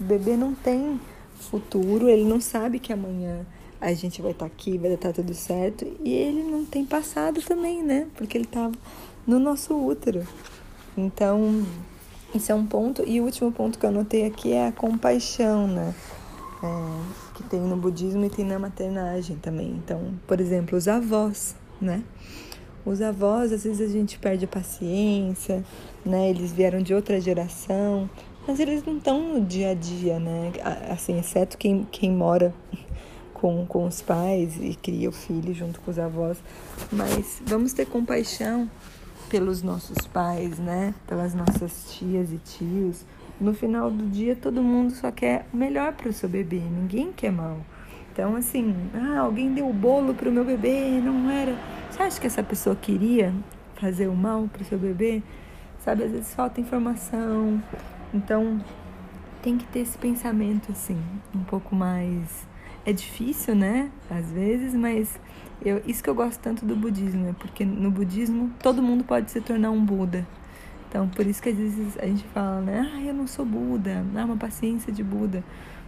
o 0.00 0.04
bebê 0.04 0.36
não 0.36 0.54
tem 0.54 1.00
futuro, 1.34 2.08
ele 2.08 2.24
não 2.24 2.40
sabe 2.40 2.78
que 2.78 2.92
amanhã 2.92 3.44
a 3.80 3.92
gente 3.92 4.22
vai 4.22 4.30
estar 4.30 4.46
tá 4.46 4.52
aqui, 4.54 4.78
vai 4.78 4.92
estar 4.92 5.12
tudo 5.12 5.34
certo. 5.34 5.84
E 6.04 6.12
ele 6.12 6.44
não 6.44 6.64
tem 6.64 6.84
passado 6.84 7.42
também, 7.42 7.82
né? 7.82 8.06
Porque 8.16 8.38
ele 8.38 8.44
estava 8.44 8.72
no 9.26 9.40
nosso 9.40 9.74
útero. 9.74 10.26
Então, 10.96 11.66
isso 12.32 12.52
é 12.52 12.54
um 12.54 12.64
ponto. 12.64 13.02
E 13.04 13.20
o 13.20 13.24
último 13.24 13.50
ponto 13.50 13.78
que 13.78 13.84
eu 13.84 13.90
anotei 13.90 14.24
aqui 14.24 14.52
é 14.52 14.68
a 14.68 14.72
compaixão, 14.72 15.66
né? 15.66 15.94
É, 16.62 17.34
que 17.34 17.42
tem 17.42 17.60
no 17.60 17.76
budismo 17.76 18.24
e 18.24 18.30
tem 18.30 18.44
na 18.44 18.58
maternagem 18.58 19.36
também. 19.38 19.70
Então, 19.70 20.14
por 20.28 20.40
exemplo, 20.40 20.78
os 20.78 20.86
avós, 20.86 21.56
né? 21.80 22.04
Os 22.84 23.00
avós, 23.00 23.52
às 23.52 23.62
vezes 23.62 23.80
a 23.80 23.92
gente 23.92 24.18
perde 24.18 24.44
a 24.44 24.48
paciência, 24.48 25.64
né? 26.04 26.30
Eles 26.30 26.52
vieram 26.52 26.82
de 26.82 26.92
outra 26.92 27.20
geração, 27.20 28.10
mas 28.46 28.58
eles 28.58 28.84
não 28.84 28.96
estão 28.96 29.34
no 29.34 29.40
dia 29.40 29.70
a 29.70 29.74
dia, 29.74 30.18
né? 30.18 30.52
Assim, 30.90 31.18
exceto 31.18 31.56
quem, 31.56 31.86
quem 31.92 32.10
mora 32.10 32.52
com, 33.34 33.64
com 33.66 33.86
os 33.86 34.02
pais 34.02 34.56
e 34.60 34.74
cria 34.74 35.08
o 35.08 35.12
filho 35.12 35.54
junto 35.54 35.80
com 35.80 35.92
os 35.92 35.98
avós. 35.98 36.42
Mas 36.90 37.40
vamos 37.46 37.72
ter 37.72 37.86
compaixão 37.86 38.68
pelos 39.30 39.62
nossos 39.62 40.06
pais, 40.08 40.58
né? 40.58 40.92
Pelas 41.06 41.34
nossas 41.34 41.92
tias 41.92 42.32
e 42.32 42.38
tios. 42.38 43.04
No 43.40 43.54
final 43.54 43.90
do 43.90 44.08
dia, 44.08 44.34
todo 44.34 44.60
mundo 44.60 44.92
só 44.92 45.10
quer 45.10 45.46
o 45.52 45.56
melhor 45.56 45.92
para 45.92 46.08
o 46.08 46.12
seu 46.12 46.28
bebê, 46.28 46.58
ninguém 46.58 47.12
quer 47.12 47.32
mal. 47.32 47.58
Então, 48.12 48.36
assim, 48.36 48.74
ah, 48.92 49.20
alguém 49.20 49.54
deu 49.54 49.68
o 49.68 49.72
bolo 49.72 50.14
para 50.14 50.28
o 50.28 50.32
meu 50.32 50.44
bebê, 50.44 51.00
não 51.00 51.30
era 51.30 51.56
você 51.92 52.02
acha 52.02 52.20
que 52.20 52.26
essa 52.26 52.42
pessoa 52.42 52.74
queria 52.74 53.34
fazer 53.74 54.08
o 54.08 54.14
mal 54.14 54.48
para 54.50 54.62
o 54.62 54.64
seu 54.64 54.78
bebê? 54.78 55.22
Sabe, 55.84 56.04
às 56.04 56.12
vezes 56.12 56.34
falta 56.34 56.60
informação. 56.60 57.62
Então, 58.14 58.64
tem 59.42 59.58
que 59.58 59.66
ter 59.66 59.80
esse 59.80 59.98
pensamento 59.98 60.72
assim, 60.72 60.98
um 61.34 61.44
pouco 61.44 61.74
mais 61.74 62.46
é 62.86 62.92
difícil, 62.92 63.54
né? 63.54 63.90
Às 64.10 64.32
vezes, 64.32 64.74
mas 64.74 65.20
eu, 65.64 65.82
isso 65.86 66.02
que 66.02 66.08
eu 66.08 66.14
gosto 66.14 66.40
tanto 66.40 66.64
do 66.64 66.74
budismo, 66.74 67.28
é 67.28 67.32
porque 67.32 67.64
no 67.64 67.90
budismo 67.90 68.50
todo 68.60 68.82
mundo 68.82 69.04
pode 69.04 69.30
se 69.30 69.40
tornar 69.40 69.70
um 69.70 69.84
Buda. 69.84 70.26
Então, 70.88 71.08
por 71.08 71.26
isso 71.26 71.42
que 71.42 71.50
às 71.50 71.56
vezes 71.56 71.98
a 71.98 72.06
gente 72.06 72.24
fala, 72.34 72.60
né? 72.60 72.90
Ah, 72.94 73.02
eu 73.02 73.14
não 73.14 73.26
sou 73.26 73.44
Buda, 73.44 74.04
ah, 74.16 74.24
uma 74.24 74.36
paciência 74.36 74.92
de 74.92 75.02
Buda. 75.04 75.44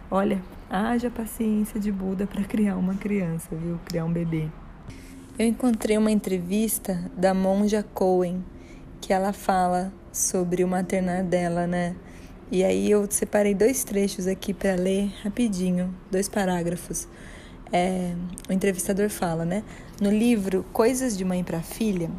Olha, 0.09 0.41
haja 0.69 1.09
paciência 1.09 1.79
de 1.79 1.91
Buda 1.91 2.27
para 2.27 2.43
criar 2.45 2.77
uma 2.77 2.93
criança, 2.93 3.55
viu? 3.55 3.79
Criar 3.85 4.05
um 4.05 4.11
bebê. 4.11 4.49
Eu 5.37 5.45
encontrei 5.45 5.97
uma 5.97 6.11
entrevista 6.11 7.11
da 7.17 7.33
monja 7.33 7.83
Cohen, 7.83 8.41
que 9.01 9.11
ela 9.11 9.33
fala 9.33 9.91
sobre 10.09 10.63
o 10.63 10.67
maternar 10.67 11.25
dela, 11.25 11.67
né? 11.67 11.93
E 12.49 12.63
aí 12.63 12.89
eu 12.89 13.05
separei 13.11 13.53
dois 13.53 13.83
trechos 13.83 14.27
aqui 14.27 14.53
para 14.53 14.75
ler 14.75 15.11
rapidinho, 15.25 15.93
dois 16.09 16.29
parágrafos. 16.29 17.05
É, 17.69 18.13
o 18.47 18.53
entrevistador 18.53 19.09
fala, 19.09 19.43
né? 19.43 19.61
No 19.99 20.09
livro 20.09 20.65
Coisas 20.71 21.17
de 21.17 21.25
Mãe 21.25 21.43
para 21.43 21.59
Filha, 21.59 22.09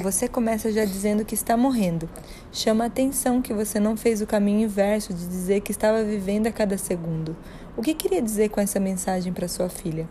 você 0.00 0.26
começa 0.26 0.72
já 0.72 0.86
dizendo 0.86 1.26
que 1.26 1.34
está 1.34 1.58
morrendo. 1.58 2.08
Chama 2.54 2.84
a 2.84 2.86
atenção 2.88 3.40
que 3.40 3.54
você 3.54 3.80
não 3.80 3.96
fez 3.96 4.20
o 4.20 4.26
caminho 4.26 4.64
inverso 4.64 5.14
de 5.14 5.26
dizer 5.26 5.62
que 5.62 5.70
estava 5.70 6.04
vivendo 6.04 6.48
a 6.48 6.52
cada 6.52 6.76
segundo. 6.76 7.34
O 7.74 7.80
que 7.80 7.94
queria 7.94 8.20
dizer 8.20 8.50
com 8.50 8.60
essa 8.60 8.78
mensagem 8.78 9.32
para 9.32 9.48
sua 9.48 9.70
filha? 9.70 10.06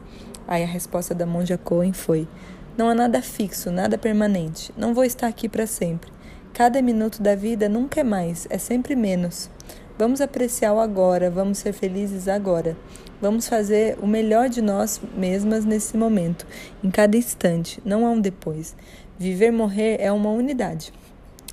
Aí 0.47 0.63
a 0.63 0.67
resposta 0.67 1.13
da 1.13 1.23
monja 1.23 1.56
Cohen 1.56 1.93
foi: 1.93 2.27
Não 2.75 2.89
há 2.89 2.95
nada 2.95 3.21
fixo, 3.21 3.69
nada 3.69 3.95
permanente. 3.95 4.73
Não 4.75 4.91
vou 4.91 5.04
estar 5.04 5.27
aqui 5.27 5.47
para 5.47 5.67
sempre. 5.67 6.12
Cada 6.51 6.82
minuto 6.82 7.21
da 7.21 7.36
vida 7.36 7.69
nunca 7.69 7.99
é 7.99 8.04
mais, 8.04 8.47
é 8.49 8.58
sempre 8.58 8.95
menos. 8.95 9.47
Vamos 9.95 10.19
apreciar 10.19 10.73
o 10.73 10.80
agora, 10.80 11.30
vamos 11.30 11.60
ser 11.60 11.73
felizes 11.73 12.27
agora. 12.27 12.75
Vamos 13.21 13.47
fazer 13.47 13.99
o 14.01 14.08
melhor 14.08 14.49
de 14.49 14.63
nós 14.63 14.99
mesmas 15.15 15.63
nesse 15.63 15.95
momento, 15.95 16.47
em 16.84 16.89
cada 16.89 17.15
instante, 17.15 17.80
não 17.86 18.08
há 18.08 18.10
um 18.10 18.19
depois. 18.19 18.75
Viver 19.19 19.51
morrer 19.51 19.97
é 19.99 20.12
uma 20.12 20.32
unidade. 20.32 20.91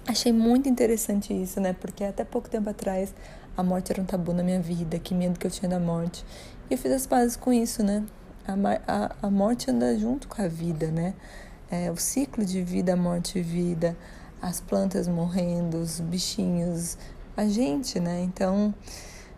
Achei 0.08 0.32
muito 0.32 0.70
interessante 0.70 1.34
isso, 1.34 1.60
né? 1.60 1.74
Porque 1.74 2.02
até 2.02 2.24
pouco 2.24 2.48
tempo 2.48 2.70
atrás 2.70 3.14
a 3.54 3.62
morte 3.62 3.92
era 3.92 4.00
um 4.00 4.06
tabu 4.06 4.32
na 4.32 4.42
minha 4.42 4.58
vida, 4.58 4.98
que 4.98 5.14
medo 5.14 5.38
que 5.38 5.46
eu 5.46 5.50
tinha 5.50 5.68
da 5.68 5.78
morte. 5.78 6.24
E 6.70 6.72
eu 6.72 6.78
fiz 6.78 6.90
as 6.92 7.06
pazes 7.06 7.36
com 7.36 7.52
isso, 7.52 7.82
né? 7.82 8.02
A, 8.46 8.54
a, 8.86 9.16
a 9.26 9.30
morte 9.30 9.70
anda 9.70 9.98
junto 9.98 10.26
com 10.26 10.40
a 10.40 10.48
vida, 10.48 10.90
né? 10.90 11.12
É, 11.70 11.90
o 11.90 11.96
ciclo 11.98 12.42
de 12.42 12.62
vida, 12.62 12.96
morte 12.96 13.38
e 13.38 13.42
vida, 13.42 13.94
as 14.40 14.62
plantas 14.62 15.06
morrendo, 15.06 15.76
os 15.76 16.00
bichinhos 16.00 16.96
a 17.36 17.46
gente, 17.46 18.00
né? 18.00 18.22
Então, 18.22 18.74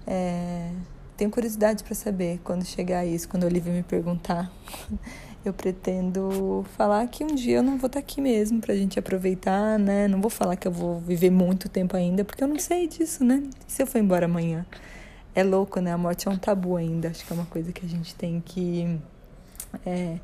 é, 0.07 0.71
tenho 1.17 1.33
curiosidade 1.33 1.83
para 1.83 1.97
saber 1.97 2.41
quando 2.45 2.65
chegar 2.65 3.05
isso, 3.05 3.29
quando 3.29 3.43
a 3.43 3.47
Olivia 3.49 3.73
me 3.73 3.83
perguntar. 3.83 4.49
Eu 5.43 5.55
pretendo 5.55 6.67
falar 6.77 7.07
que 7.07 7.25
um 7.25 7.35
dia 7.35 7.57
eu 7.57 7.63
não 7.63 7.79
vou 7.79 7.87
estar 7.87 7.99
tá 7.99 7.99
aqui 7.99 8.21
mesmo 8.21 8.61
pra 8.61 8.75
gente 8.75 8.99
aproveitar, 8.99 9.79
né? 9.79 10.07
Não 10.07 10.21
vou 10.21 10.31
falar 10.31 10.55
que 10.55 10.69
eu 10.69 10.73
vou 10.73 11.01
viver 11.01 11.31
muito 11.31 11.67
tempo 11.67 11.97
ainda, 11.97 12.25
porque 12.25 12.45
eu 12.45 12.49
não 12.49 12.59
sei 12.59 12.87
disso, 12.87 13.25
né? 13.25 13.43
E 13.67 13.73
se 13.73 13.83
eu 13.83 13.87
for 13.87 13.99
embora 13.99 14.27
amanhã? 14.27 14.67
É 15.35 15.43
louco, 15.43 15.81
né? 15.81 15.93
A 15.93 15.99
morte 15.99 16.29
é 16.29 16.31
um 16.31 16.37
tabu 16.37 16.77
ainda. 16.77 17.09
Acho 17.09 17.25
que 17.25 17.33
é 17.33 17.35
uma 17.35 17.47
coisa 17.47 17.73
que 17.73 17.87
a 17.87 17.89
gente 17.89 18.15
tem 18.15 18.43
que 18.45 18.99
é, 19.87 20.19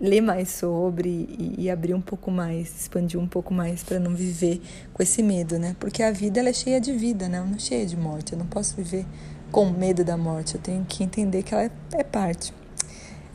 ler 0.00 0.20
mais 0.20 0.48
sobre 0.48 1.08
e, 1.08 1.54
e, 1.58 1.70
abrir 1.70 1.94
um 1.94 2.00
pouco 2.00 2.28
mais, 2.28 2.80
expandir 2.80 3.20
um 3.20 3.28
pouco 3.28 3.54
mais 3.54 3.84
para 3.84 4.00
não 4.00 4.14
viver 4.14 4.60
com 4.92 5.00
esse 5.00 5.22
medo, 5.22 5.56
né? 5.56 5.76
Porque 5.78 6.02
a 6.02 6.10
vida 6.10 6.40
ela 6.40 6.48
é 6.48 6.52
cheia 6.52 6.80
de 6.80 6.92
vida, 6.92 7.28
né? 7.28 7.40
Não 7.40 7.54
é 7.54 7.58
cheia 7.60 7.86
de 7.86 7.96
morte. 7.96 8.32
Eu 8.32 8.38
não 8.40 8.46
posso 8.46 8.74
viver 8.74 9.06
com 9.52 9.66
medo 9.70 10.04
da 10.04 10.16
morte. 10.16 10.56
Eu 10.56 10.60
tenho 10.60 10.84
que 10.84 11.04
entender 11.04 11.44
que 11.44 11.54
ela 11.54 11.62
é, 11.62 11.70
é 11.92 12.02
parte. 12.02 12.52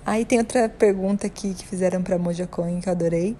Aí 0.05 0.25
tem 0.25 0.39
outra 0.39 0.67
pergunta 0.67 1.27
aqui 1.27 1.53
que 1.53 1.65
fizeram 1.65 2.03
para 2.03 2.17
Moja 2.17 2.45
Cohen 2.45 2.81
que 2.81 2.89
eu 2.89 2.93
adorei, 2.93 3.37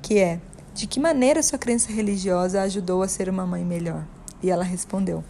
que 0.00 0.18
é: 0.18 0.38
de 0.72 0.86
que 0.86 1.00
maneira 1.00 1.42
sua 1.42 1.58
crença 1.58 1.92
religiosa 1.92 2.62
ajudou 2.62 3.02
a 3.02 3.08
ser 3.08 3.28
uma 3.28 3.44
mãe 3.44 3.64
melhor? 3.64 4.06
E 4.40 4.50
ela 4.50 4.62
respondeu: 4.62 5.24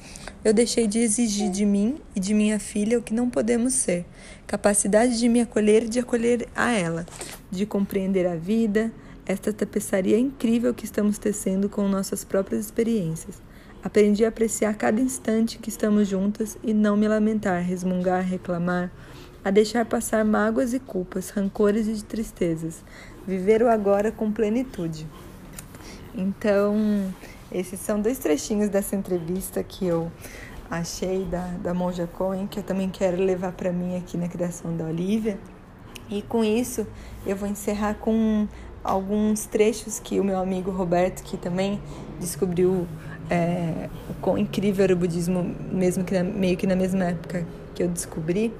Eu 0.45 0.53
deixei 0.53 0.87
de 0.87 0.99
exigir 0.99 1.51
de 1.51 1.65
mim 1.65 1.97
e 2.15 2.21
de 2.21 2.35
minha 2.35 2.59
filha 2.59 2.99
o 2.99 3.03
que 3.03 3.15
não 3.15 3.31
podemos 3.31 3.73
ser, 3.73 4.05
capacidade 4.47 5.19
de 5.19 5.29
me 5.29 5.41
acolher 5.41 5.85
e 5.85 5.89
de 5.89 6.01
acolher 6.01 6.49
a 6.55 6.73
ela, 6.73 7.07
de 7.51 7.65
compreender 7.65 8.27
a 8.27 8.37
vida, 8.37 8.93
esta 9.25 9.53
tapeçaria 9.53 10.19
incrível 10.19 10.75
que 10.75 10.85
estamos 10.85 11.17
tecendo 11.17 11.69
com 11.69 11.89
nossas 11.89 12.25
próprias 12.25 12.65
experiências. 12.67 13.41
Aprendi 13.83 14.25
a 14.25 14.29
apreciar 14.29 14.75
cada 14.75 15.01
instante 15.01 15.59
que 15.59 15.69
estamos 15.69 16.09
juntas 16.09 16.57
e 16.63 16.73
não 16.73 16.97
me 16.97 17.07
lamentar, 17.07 17.63
resmungar, 17.63 18.25
reclamar, 18.25 18.91
a 19.45 19.51
deixar 19.51 19.85
passar 19.85 20.25
mágoas 20.25 20.73
e 20.73 20.81
culpas, 20.81 21.31
rancores 21.31 21.87
e 21.87 22.03
tristezas, 22.03 22.83
viver 23.27 23.63
o 23.63 23.69
agora 23.69 24.11
com 24.11 24.33
plenitude. 24.33 25.07
Então, 26.15 27.13
esses 27.53 27.79
são 27.79 28.01
dois 28.01 28.19
trechinhos 28.19 28.69
dessa 28.69 28.97
entrevista 28.97 29.63
que 29.63 29.87
eu 29.87 30.11
achei 30.71 31.25
da, 31.25 31.47
da 31.63 31.75
Monja 31.75 32.07
Cohen, 32.07 32.47
que 32.47 32.59
eu 32.59 32.63
também 32.63 32.89
quero 32.89 33.23
levar 33.23 33.53
para 33.53 33.71
mim 33.71 33.97
aqui 33.97 34.17
na 34.17 34.29
criação 34.29 34.77
da 34.77 34.85
Olivia. 34.85 35.39
E 36.09 36.23
com 36.23 36.43
isso, 36.45 36.87
eu 37.27 37.37
vou 37.37 37.49
encerrar 37.49 37.95
com 37.95 38.47
alguns 38.83 39.47
trechos 39.47 39.99
que 39.99 40.21
o 40.21 40.25
meu 40.25 40.39
amigo 40.39 40.71
Roberto, 40.71 41.23
que 41.23 41.37
também 41.37 41.81
descobriu 42.21 42.87
é, 43.31 43.89
o 44.11 44.15
quão 44.15 44.37
incrível 44.37 44.85
era 44.85 44.93
o 44.93 44.97
budismo, 44.97 45.55
mesmo 45.73 46.05
que 46.05 46.15
na, 46.15 46.23
meio 46.23 46.57
que 46.57 46.67
na 46.67 46.77
mesma 46.77 47.05
época 47.05 47.47
que 47.75 47.83
eu 47.83 47.89
descobri, 47.89 48.53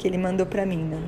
que 0.00 0.08
ele 0.08 0.16
mandou 0.16 0.46
para 0.46 0.64
mim, 0.64 0.82
né? 0.82 0.98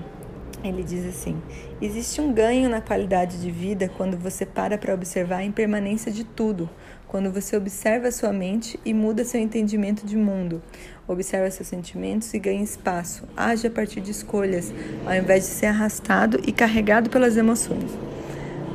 Ele 0.62 0.84
diz 0.84 1.06
assim: 1.06 1.42
existe 1.80 2.20
um 2.20 2.32
ganho 2.32 2.68
na 2.68 2.80
qualidade 2.80 3.40
de 3.40 3.50
vida 3.50 3.90
quando 3.96 4.18
você 4.18 4.44
para 4.44 4.76
para 4.76 4.94
observar 4.94 5.38
a 5.38 5.44
impermanência 5.44 6.12
de 6.12 6.22
tudo, 6.22 6.68
quando 7.08 7.32
você 7.32 7.56
observa 7.56 8.12
sua 8.12 8.32
mente 8.34 8.78
e 8.84 8.92
muda 8.92 9.24
seu 9.24 9.40
entendimento 9.40 10.06
de 10.06 10.16
mundo, 10.16 10.62
observa 11.08 11.50
seus 11.50 11.68
sentimentos 11.68 12.32
e 12.34 12.38
ganha 12.38 12.62
espaço, 12.62 13.24
age 13.34 13.66
a 13.66 13.70
partir 13.70 14.02
de 14.02 14.10
escolhas, 14.10 14.72
ao 15.06 15.14
invés 15.14 15.44
de 15.44 15.50
ser 15.50 15.66
arrastado 15.66 16.38
e 16.46 16.52
carregado 16.52 17.08
pelas 17.08 17.36
emoções. 17.36 17.90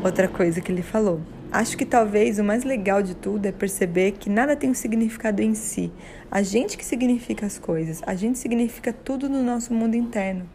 Outra 0.04 0.28
coisa 0.28 0.60
que 0.60 0.72
ele 0.72 0.82
falou. 0.82 1.22
Acho 1.52 1.78
que 1.78 1.86
talvez 1.86 2.40
o 2.40 2.44
mais 2.44 2.66
legal 2.66 3.02
de 3.02 3.16
tudo 3.16 3.46
é 3.46 3.52
perceber 3.52 4.12
que 4.14 4.30
nada 4.30 4.56
tem 4.56 4.70
um 4.70 4.74
significado 4.74 5.42
em 5.42 5.56
si. 5.56 5.92
A 6.30 6.42
gente 6.42 6.78
que 6.78 6.84
significa 6.84 7.46
as 7.46 7.58
coisas, 7.58 8.02
a 8.06 8.16
gente 8.16 8.38
significa 8.38 8.92
tudo 8.92 9.30
no 9.30 9.42
nosso 9.42 9.74
mundo 9.74 9.96
interno. 9.96 10.48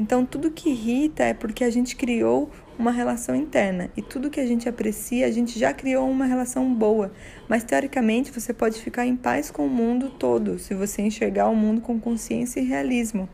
Então, 0.00 0.24
tudo 0.24 0.50
que 0.50 0.70
irrita 0.70 1.22
é 1.24 1.34
porque 1.34 1.62
a 1.62 1.70
gente 1.70 1.94
criou 1.94 2.50
uma 2.78 2.90
relação 2.90 3.36
interna. 3.36 3.90
E 3.94 4.00
tudo 4.00 4.30
que 4.30 4.40
a 4.40 4.46
gente 4.46 4.66
aprecia, 4.68 5.26
a 5.26 5.30
gente 5.30 5.58
já 5.58 5.74
criou 5.74 6.10
uma 6.10 6.24
relação 6.24 6.74
boa. 6.74 7.12
Mas 7.46 7.62
teoricamente 7.62 8.32
você 8.32 8.54
pode 8.54 8.80
ficar 8.80 9.04
em 9.04 9.14
paz 9.14 9.50
com 9.50 9.66
o 9.66 9.68
mundo 9.68 10.08
todo 10.08 10.58
se 10.58 10.74
você 10.74 11.02
enxergar 11.02 11.48
o 11.48 11.54
mundo 11.54 11.82
com 11.82 12.00
consciência 12.00 12.60
e 12.60 12.64
realismo, 12.64 13.28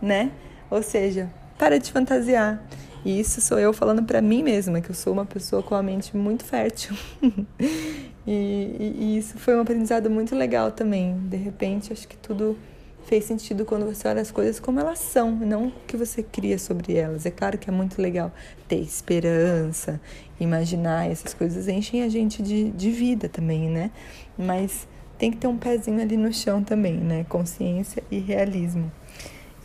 né? 0.00 0.30
Ou 0.70 0.82
seja, 0.82 1.28
para 1.58 1.78
de 1.78 1.90
fantasiar. 1.90 2.62
E 3.04 3.20
isso 3.20 3.40
sou 3.40 3.58
eu 3.58 3.72
falando 3.72 4.02
para 4.02 4.22
mim 4.22 4.42
mesma, 4.42 4.80
que 4.80 4.90
eu 4.90 4.94
sou 4.94 5.12
uma 5.12 5.26
pessoa 5.26 5.62
com 5.62 5.74
a 5.74 5.82
mente 5.82 6.16
muito 6.16 6.44
fértil. 6.44 6.96
e, 8.26 8.32
e, 8.32 8.96
e 8.98 9.18
isso 9.18 9.38
foi 9.38 9.54
um 9.54 9.60
aprendizado 9.60 10.08
muito 10.08 10.34
legal 10.34 10.72
também. 10.72 11.18
De 11.28 11.36
repente, 11.36 11.92
acho 11.92 12.08
que 12.08 12.16
tudo 12.16 12.56
fez 13.04 13.24
sentido 13.24 13.64
quando 13.64 13.84
você 13.84 14.08
olha 14.08 14.22
as 14.22 14.30
coisas 14.30 14.58
como 14.58 14.80
elas 14.80 14.98
são, 14.98 15.30
não 15.30 15.66
o 15.66 15.72
que 15.86 15.96
você 15.96 16.22
cria 16.22 16.58
sobre 16.58 16.96
elas. 16.96 17.26
É 17.26 17.30
claro 17.30 17.58
que 17.58 17.68
é 17.68 17.72
muito 17.72 18.00
legal 18.00 18.32
ter 18.66 18.80
esperança, 18.80 20.00
imaginar, 20.40 21.10
essas 21.10 21.34
coisas 21.34 21.68
enchem 21.68 22.02
a 22.02 22.08
gente 22.08 22.42
de, 22.42 22.70
de 22.70 22.90
vida 22.90 23.28
também, 23.28 23.68
né? 23.68 23.90
Mas 24.36 24.88
tem 25.18 25.30
que 25.30 25.36
ter 25.36 25.46
um 25.46 25.56
pezinho 25.56 26.00
ali 26.00 26.16
no 26.16 26.32
chão 26.32 26.62
também, 26.62 26.94
né? 26.94 27.24
Consciência 27.28 28.02
e 28.10 28.18
realismo. 28.18 28.90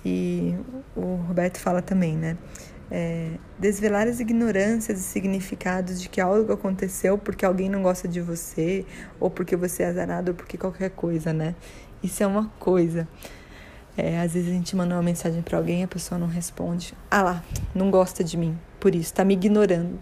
E 0.05 0.53
o 0.95 1.15
Roberto 1.27 1.57
fala 1.57 1.81
também, 1.81 2.15
né? 2.15 2.37
É, 2.91 3.31
desvelar 3.59 4.07
as 4.07 4.19
ignorâncias 4.19 4.99
e 4.99 5.03
significados 5.03 6.01
de 6.01 6.09
que 6.09 6.19
algo 6.19 6.51
aconteceu 6.51 7.19
porque 7.19 7.45
alguém 7.45 7.69
não 7.69 7.83
gosta 7.83 8.07
de 8.07 8.19
você, 8.19 8.85
ou 9.19 9.29
porque 9.29 9.55
você 9.55 9.83
é 9.83 9.87
azarado, 9.87 10.31
ou 10.31 10.35
porque 10.35 10.57
qualquer 10.57 10.89
coisa, 10.89 11.31
né? 11.31 11.55
Isso 12.01 12.23
é 12.23 12.27
uma 12.27 12.47
coisa. 12.59 13.07
É, 13.95 14.19
às 14.21 14.33
vezes 14.33 14.49
a 14.49 14.53
gente 14.53 14.75
manda 14.75 14.95
uma 14.95 15.03
mensagem 15.03 15.41
para 15.41 15.57
alguém 15.57 15.81
e 15.81 15.83
a 15.83 15.87
pessoa 15.87 16.17
não 16.17 16.27
responde. 16.27 16.93
Ah 17.11 17.21
lá, 17.21 17.43
não 17.75 17.91
gosta 17.91 18.23
de 18.23 18.37
mim, 18.37 18.57
por 18.79 18.95
isso, 18.95 19.13
tá 19.13 19.23
me 19.23 19.33
ignorando. 19.33 19.99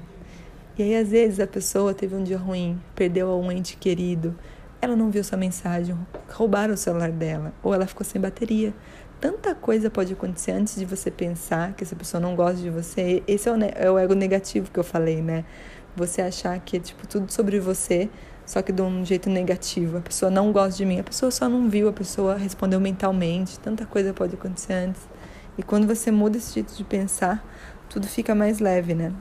E 0.78 0.84
aí, 0.84 0.96
às 0.96 1.10
vezes, 1.10 1.40
a 1.40 1.48
pessoa 1.48 1.92
teve 1.92 2.16
um 2.16 2.24
dia 2.24 2.38
ruim, 2.38 2.80
perdeu 2.96 3.30
um 3.40 3.52
ente 3.52 3.76
querido, 3.78 4.38
ela 4.80 4.96
não 4.96 5.10
viu 5.10 5.24
sua 5.24 5.38
mensagem, 5.38 5.98
roubaram 6.32 6.76
o 6.76 6.78
celular 6.78 7.12
dela, 7.12 7.52
ou 7.64 7.74
ela 7.74 7.88
ficou 7.88 8.06
sem 8.06 8.22
bateria. 8.22 8.72
Tanta 9.20 9.56
coisa 9.56 9.90
pode 9.90 10.14
acontecer 10.14 10.52
antes 10.52 10.76
de 10.76 10.86
você 10.86 11.10
pensar 11.10 11.74
que 11.74 11.84
essa 11.84 11.96
pessoa 11.96 12.22
não 12.22 12.36
gosta 12.36 12.62
de 12.62 12.70
você. 12.70 13.24
Esse 13.28 13.50
é 13.50 13.52
o, 13.52 13.58
é 13.64 13.92
o 13.92 13.98
ego 13.98 14.14
negativo 14.14 14.70
que 14.72 14.80
eu 14.80 14.84
falei, 14.84 15.22
né? 15.22 15.44
Você 15.96 16.22
achar 16.22 16.60
que 16.60 16.78
é 16.78 16.80
tipo 16.80 17.08
tudo 17.08 17.32
sobre 17.32 17.60
você 17.60 18.10
só 18.48 18.62
que 18.62 18.72
de 18.72 18.82
um 18.82 19.04
jeito 19.06 19.30
negativo. 19.30 19.98
A 19.98 20.02
pessoa 20.02 20.32
não 20.32 20.54
gosta 20.54 20.78
de 20.78 20.86
mim, 20.86 21.00
a 21.02 21.04
pessoa 21.04 21.30
só 21.30 21.50
não 21.50 21.70
viu, 21.70 21.90
a 21.90 21.94
pessoa 21.94 22.38
respondeu 22.38 22.80
mentalmente. 22.80 23.60
Tanta 23.60 23.86
coisa 23.86 24.14
pode 24.14 24.36
acontecer 24.36 24.72
antes. 24.72 25.02
E 25.58 25.64
quando 25.64 25.86
você 25.86 26.12
muda 26.12 26.38
esse 26.38 26.54
jeito 26.54 26.74
de 26.74 26.84
pensar, 26.86 27.46
tudo 27.90 28.08
fica 28.08 28.34
mais 28.34 28.60
leve, 28.60 28.94
né? 28.94 29.12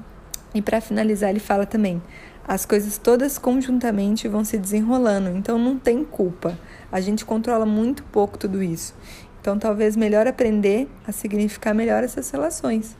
E 0.54 0.62
para 0.62 0.80
finalizar, 0.80 1.30
ele 1.30 1.40
fala 1.40 1.66
também: 1.66 2.00
as 2.46 2.64
coisas 2.64 2.98
todas 2.98 3.36
conjuntamente 3.36 4.28
vão 4.28 4.44
se 4.44 4.56
desenrolando, 4.56 5.30
então 5.30 5.58
não 5.58 5.76
tem 5.76 6.04
culpa. 6.04 6.56
A 6.92 7.00
gente 7.00 7.24
controla 7.24 7.66
muito 7.66 8.04
pouco 8.04 8.38
tudo 8.38 8.62
isso. 8.62 8.94
Então, 9.46 9.60
talvez 9.60 9.94
melhor 9.94 10.26
aprender 10.26 10.88
a 11.06 11.12
significar 11.12 11.72
melhor 11.72 12.02
essas 12.02 12.28
relações. 12.32 12.96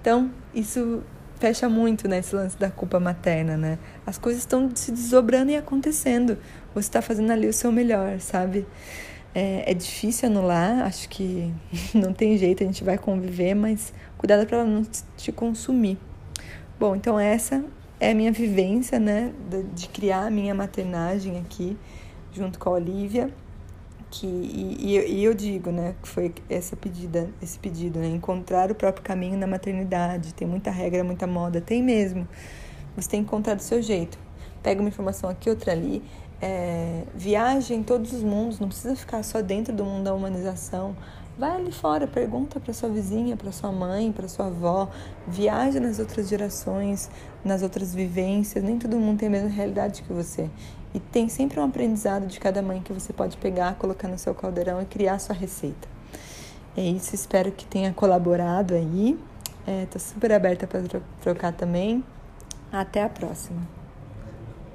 Então, 0.00 0.30
isso 0.54 1.02
fecha 1.38 1.68
muito 1.68 2.08
nesse 2.08 2.34
né, 2.34 2.40
lance 2.40 2.58
da 2.58 2.70
culpa 2.70 2.98
materna, 2.98 3.54
né? 3.58 3.78
As 4.06 4.16
coisas 4.16 4.40
estão 4.40 4.74
se 4.74 4.90
desdobrando 4.90 5.50
e 5.50 5.56
acontecendo. 5.56 6.38
Você 6.74 6.88
está 6.88 7.02
fazendo 7.02 7.30
ali 7.30 7.46
o 7.46 7.52
seu 7.52 7.70
melhor, 7.70 8.18
sabe? 8.18 8.66
É, 9.34 9.70
é, 9.70 9.74
difícil 9.74 10.30
anular, 10.30 10.86
acho 10.86 11.06
que 11.06 11.52
não 11.92 12.14
tem 12.14 12.38
jeito, 12.38 12.62
a 12.62 12.66
gente 12.66 12.82
vai 12.82 12.96
conviver, 12.96 13.52
mas 13.52 13.92
cuidado 14.16 14.46
para 14.46 14.60
ela 14.60 14.66
não 14.66 14.86
te 15.18 15.32
consumir. 15.32 15.98
Bom, 16.80 16.96
então 16.96 17.20
essa 17.20 17.62
é 18.00 18.12
a 18.12 18.14
minha 18.14 18.32
vivência, 18.32 18.98
né, 18.98 19.34
de, 19.74 19.86
criar 19.90 20.28
a 20.28 20.30
minha 20.30 20.54
maternagem 20.54 21.38
aqui, 21.38 21.76
junto 22.32 22.58
com 22.58 22.70
a 22.70 22.72
Olivia 22.72 23.30
que 24.20 24.26
e, 24.26 25.20
e, 25.20 25.24
eu 25.24 25.34
digo, 25.34 25.70
né, 25.70 25.94
que 26.00 26.08
foi 26.08 26.32
essa 26.48 26.76
pedida, 26.76 27.28
esse 27.42 27.58
pedido, 27.58 27.98
né, 27.98 28.06
encontrar 28.06 28.70
o 28.70 28.74
próprio 28.74 29.04
caminho 29.04 29.36
na 29.36 29.46
maternidade. 29.46 30.32
Tem 30.34 30.46
muita 30.46 30.70
regra, 30.70 31.02
muita 31.02 31.26
moda, 31.26 31.60
tem 31.60 31.82
mesmo. 31.82 32.26
Você 32.96 33.08
tem 33.08 33.20
que 33.20 33.26
encontrar 33.26 33.54
do 33.54 33.62
seu 33.62 33.82
jeito. 33.82 34.18
Pega 34.62 34.80
uma 34.80 34.88
informação 34.88 35.28
aqui, 35.28 35.50
outra 35.50 35.72
ali. 35.72 36.02
É, 36.40 37.04
viaja 37.14 37.74
em 37.74 37.82
todos 37.82 38.12
os 38.12 38.22
mundos, 38.22 38.60
não 38.60 38.68
precisa 38.68 38.94
ficar 38.94 39.22
só 39.22 39.40
dentro 39.42 39.74
do 39.74 39.84
mundo 39.84 40.04
da 40.04 40.14
humanização. 40.14 40.96
Vai 41.36 41.56
ali 41.56 41.72
fora, 41.72 42.06
pergunta 42.06 42.60
para 42.60 42.72
sua 42.72 42.88
vizinha, 42.88 43.36
para 43.36 43.50
sua 43.50 43.72
mãe, 43.72 44.12
para 44.12 44.28
sua 44.28 44.46
avó. 44.46 44.88
Viaja 45.26 45.80
nas 45.80 45.98
outras 45.98 46.28
gerações, 46.28 47.10
nas 47.44 47.62
outras 47.62 47.92
vivências. 47.92 48.62
Nem 48.62 48.78
todo 48.78 48.96
mundo 48.96 49.18
tem 49.18 49.28
a 49.28 49.30
mesma 49.32 49.48
realidade 49.48 50.02
que 50.02 50.12
você. 50.12 50.48
E 50.94 51.00
tem 51.00 51.28
sempre 51.28 51.58
um 51.58 51.64
aprendizado 51.64 52.26
de 52.26 52.38
cada 52.38 52.62
mãe 52.62 52.80
que 52.80 52.92
você 52.92 53.12
pode 53.12 53.36
pegar, 53.36 53.74
colocar 53.74 54.06
no 54.06 54.16
seu 54.16 54.34
caldeirão 54.34 54.80
e 54.80 54.84
criar 54.86 55.18
sua 55.18 55.34
receita. 55.34 55.88
É 56.76 56.82
isso, 56.82 57.14
espero 57.14 57.50
que 57.52 57.64
tenha 57.66 57.92
colaborado 57.92 58.74
aí. 58.74 59.18
Estou 59.66 60.00
é, 60.00 60.04
super 60.04 60.32
aberta 60.32 60.66
para 60.66 60.82
trocar 61.20 61.52
também. 61.52 62.04
Até 62.70 63.02
a 63.02 63.08
próxima. 63.08 63.83